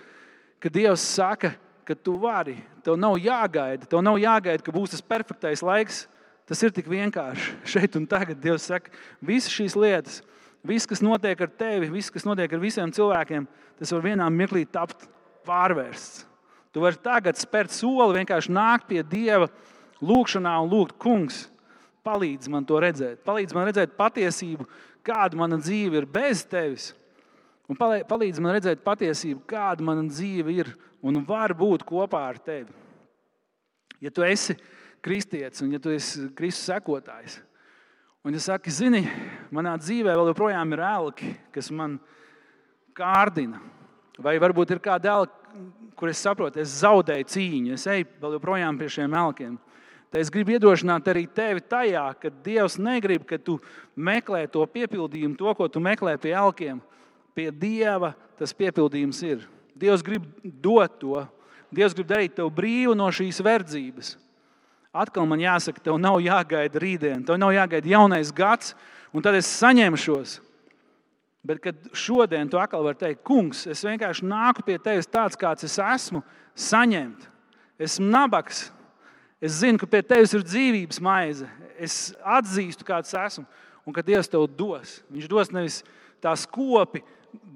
Kad 0.63 0.77
Dievs 0.77 1.03
saka, 1.17 1.57
ka 1.87 1.95
tu 1.95 2.17
vari, 2.19 2.57
tev 2.83 2.99
nav 2.99 3.17
jāgaida, 3.23 3.87
tev 3.87 4.03
nav 4.03 4.19
jāgaida, 4.19 4.65
ka 4.65 4.75
būs 4.75 4.97
tas 4.97 5.05
perfektais 5.05 5.63
laiks. 5.65 6.05
Tas 6.47 6.61
ir 6.63 6.71
tik 6.71 6.87
vienkārši. 6.87 7.57
Šeit 7.73 7.97
un 7.99 8.07
tagad 8.07 8.39
Dievs 8.43 8.69
saka, 8.71 8.93
visas 9.19 9.51
šīs 9.51 9.75
lietas, 9.79 10.21
viss, 10.67 10.87
kas 10.87 11.03
notiek 11.03 11.41
ar 11.43 11.51
tevi, 11.51 11.91
viss, 11.91 12.13
kas 12.15 12.27
notiek 12.27 12.53
ar 12.53 12.63
visiem 12.63 12.93
cilvēkiem, 12.95 13.49
tas 13.81 13.93
var 13.95 14.05
vienā 14.05 14.29
mirklī 14.31 14.63
tapt 14.71 15.09
pārvērsts. 15.47 16.25
Tu 16.75 16.83
vari 16.83 16.99
tagad 17.03 17.39
spērt 17.41 17.73
soli, 17.73 18.19
vienkārši 18.21 18.53
nākt 18.53 18.87
pie 18.91 19.03
Dieva 19.03 19.49
lūgšanā 20.05 20.53
un 20.63 20.71
lūgt, 20.71 20.99
Kungs, 21.03 21.47
palīdz 22.07 22.51
man 22.53 22.67
to 22.69 22.79
redzēt. 22.83 23.23
Palīdz 23.27 23.57
man 23.57 23.67
redzēt 23.71 23.97
patiesību, 23.99 24.67
kāda 25.07 25.39
mana 25.39 25.59
dzīve 25.59 26.03
ir 26.03 26.07
bez 26.11 26.45
tevis. 26.47 26.91
Un 27.67 27.79
palīdz 27.79 28.39
man 28.43 28.55
redzēt 28.55 28.85
patiesību, 28.87 29.41
kāda 29.51 29.83
mana 29.87 30.05
dzīve 30.07 30.53
ir 30.55 30.71
un 31.07 31.23
var 31.27 31.55
būt 31.57 31.85
kopā 31.87 32.23
ar 32.31 32.41
tevi. 32.43 32.73
Ja 34.03 34.13
tu 34.13 34.25
esi 34.27 34.57
kristietis 35.05 35.63
un 35.65 35.73
ja 35.73 35.81
tu 35.83 35.93
esi 35.95 36.27
Kristus 36.37 36.67
sekotājs, 36.69 37.39
un 38.27 38.35
ja 38.35 38.43
saki, 38.43 38.73
zini, 38.75 39.05
manā 39.55 39.77
dzīvē 39.79 40.17
vēl 40.17 40.33
joprojām 40.33 40.75
ir 40.75 40.83
elki, 40.83 41.31
kas 41.55 41.71
man 41.71 42.01
kārdina, 42.97 43.61
vai 44.19 44.37
varbūt 44.43 44.75
ir 44.75 44.83
kāda 44.83 45.15
elka, 45.21 45.63
kur 45.97 46.11
es 46.11 46.21
saprotu, 46.21 46.61
es 46.61 46.75
zaudēju 46.83 47.31
cīņu, 47.33 47.77
es 47.77 47.87
eju 47.89 48.09
vēl 48.21 48.37
joprojām 48.37 48.77
pie 48.81 48.91
šiem 48.93 49.15
elkiem. 49.17 49.57
Tad 50.11 50.23
es 50.23 50.31
gribu 50.33 50.55
iedrošināt 50.55 51.09
arī 51.11 51.25
tevi 51.35 51.63
tajā, 51.67 52.05
ka 52.21 52.31
Dievs 52.45 52.77
negrib, 52.79 53.25
ka 53.27 53.39
tu 53.43 53.57
meklē 53.97 54.45
to 54.53 54.63
piepildījumu, 54.71 55.35
to, 55.39 55.55
ko 55.59 55.67
tu 55.73 55.83
meklē 55.83 56.15
pie 56.21 56.35
elkiem. 56.37 56.79
Pie 57.37 57.51
Dieva 57.53 58.13
tas 58.39 58.55
piepildījums 58.57 59.23
ir. 59.27 59.43
Dievs 59.77 60.05
grib 60.05 60.25
dot 60.43 60.99
to. 61.01 61.21
Dievs 61.75 61.95
grib 61.97 62.09
darīt 62.09 62.37
tevi 62.37 62.53
brīvu 62.57 62.95
no 62.97 63.09
šīs 63.13 63.43
verdzības. 63.45 64.15
Atkal 64.97 65.27
man 65.29 65.43
jāsaka, 65.43 65.83
tev 65.85 65.99
nav 66.01 66.17
jāgaida 66.25 66.81
rītdiena, 66.81 67.21
tev 67.27 67.37
nav 67.41 67.53
jāgaida 67.53 67.91
jaunais 67.91 68.33
gads, 68.33 68.73
un 69.13 69.25
tad 69.25 69.37
es 69.37 69.51
saņemšos. 69.59 70.39
Bet, 71.47 71.61
kad 71.63 71.77
šodien 71.95 72.49
tu 72.51 72.59
atkal 72.59 72.83
vari 72.83 72.99
teikt, 72.99 73.21
kungs, 73.27 73.67
es 73.71 73.85
vienkārši 73.87 74.27
nāku 74.27 74.65
pie 74.67 74.79
tevis 74.83 75.07
tāds, 75.07 75.37
kāds 75.39 75.67
es 75.69 75.77
esmu, 75.79 76.25
saņemt. 76.59 77.29
Esmu 77.79 78.09
nabaks, 78.09 78.65
es 79.39 79.61
zinu, 79.61 79.79
ka 79.79 79.87
pie 79.91 80.01
tevis 80.03 80.33
ir 80.35 80.47
dzīvības 80.47 80.99
maize. 81.05 81.47
Es 81.79 82.17
atzīstu, 82.25 82.87
kāds 82.89 83.13
esmu, 83.15 83.45
un 83.87 83.95
ka 83.95 84.03
Dievs 84.03 84.33
tev 84.33 84.49
dos. 84.59 84.97
Viņš 85.13 85.29
dos 85.31 85.53
nevis 85.55 85.83
tās 86.25 86.49
kopi, 86.51 87.05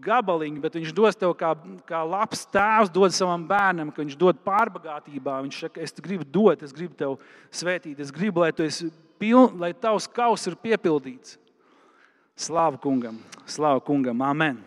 gabaliņu, 0.02 0.62
bet 0.62 0.78
viņš 0.78 0.94
dos 0.96 1.18
tev 1.18 1.34
kā, 1.38 1.52
kā 1.88 2.00
labs 2.06 2.46
tēvs, 2.52 2.92
dod 2.92 3.14
savam 3.14 3.44
bērnam, 3.48 3.92
ka 3.92 4.02
viņš 4.02 4.16
dod 4.20 4.40
pārbagātībā. 4.46 5.36
Viņš 5.44 5.60
saka, 5.66 5.84
es 5.84 5.94
gribu 6.00 6.26
dot, 6.26 6.64
es 6.66 6.74
gribu 6.76 6.96
tev 6.98 7.18
svētīt, 7.54 8.00
es 8.00 8.12
gribu, 8.14 8.44
lai, 8.44 8.52
piln, 9.20 9.60
lai 9.60 9.72
tavs 9.76 10.08
kaus 10.10 10.48
ir 10.48 10.58
piepildīts. 10.60 11.36
Slāva 12.40 12.80
kungam, 12.80 13.18
slāva 13.44 13.82
kungam, 13.84 14.22
amen. 14.24 14.62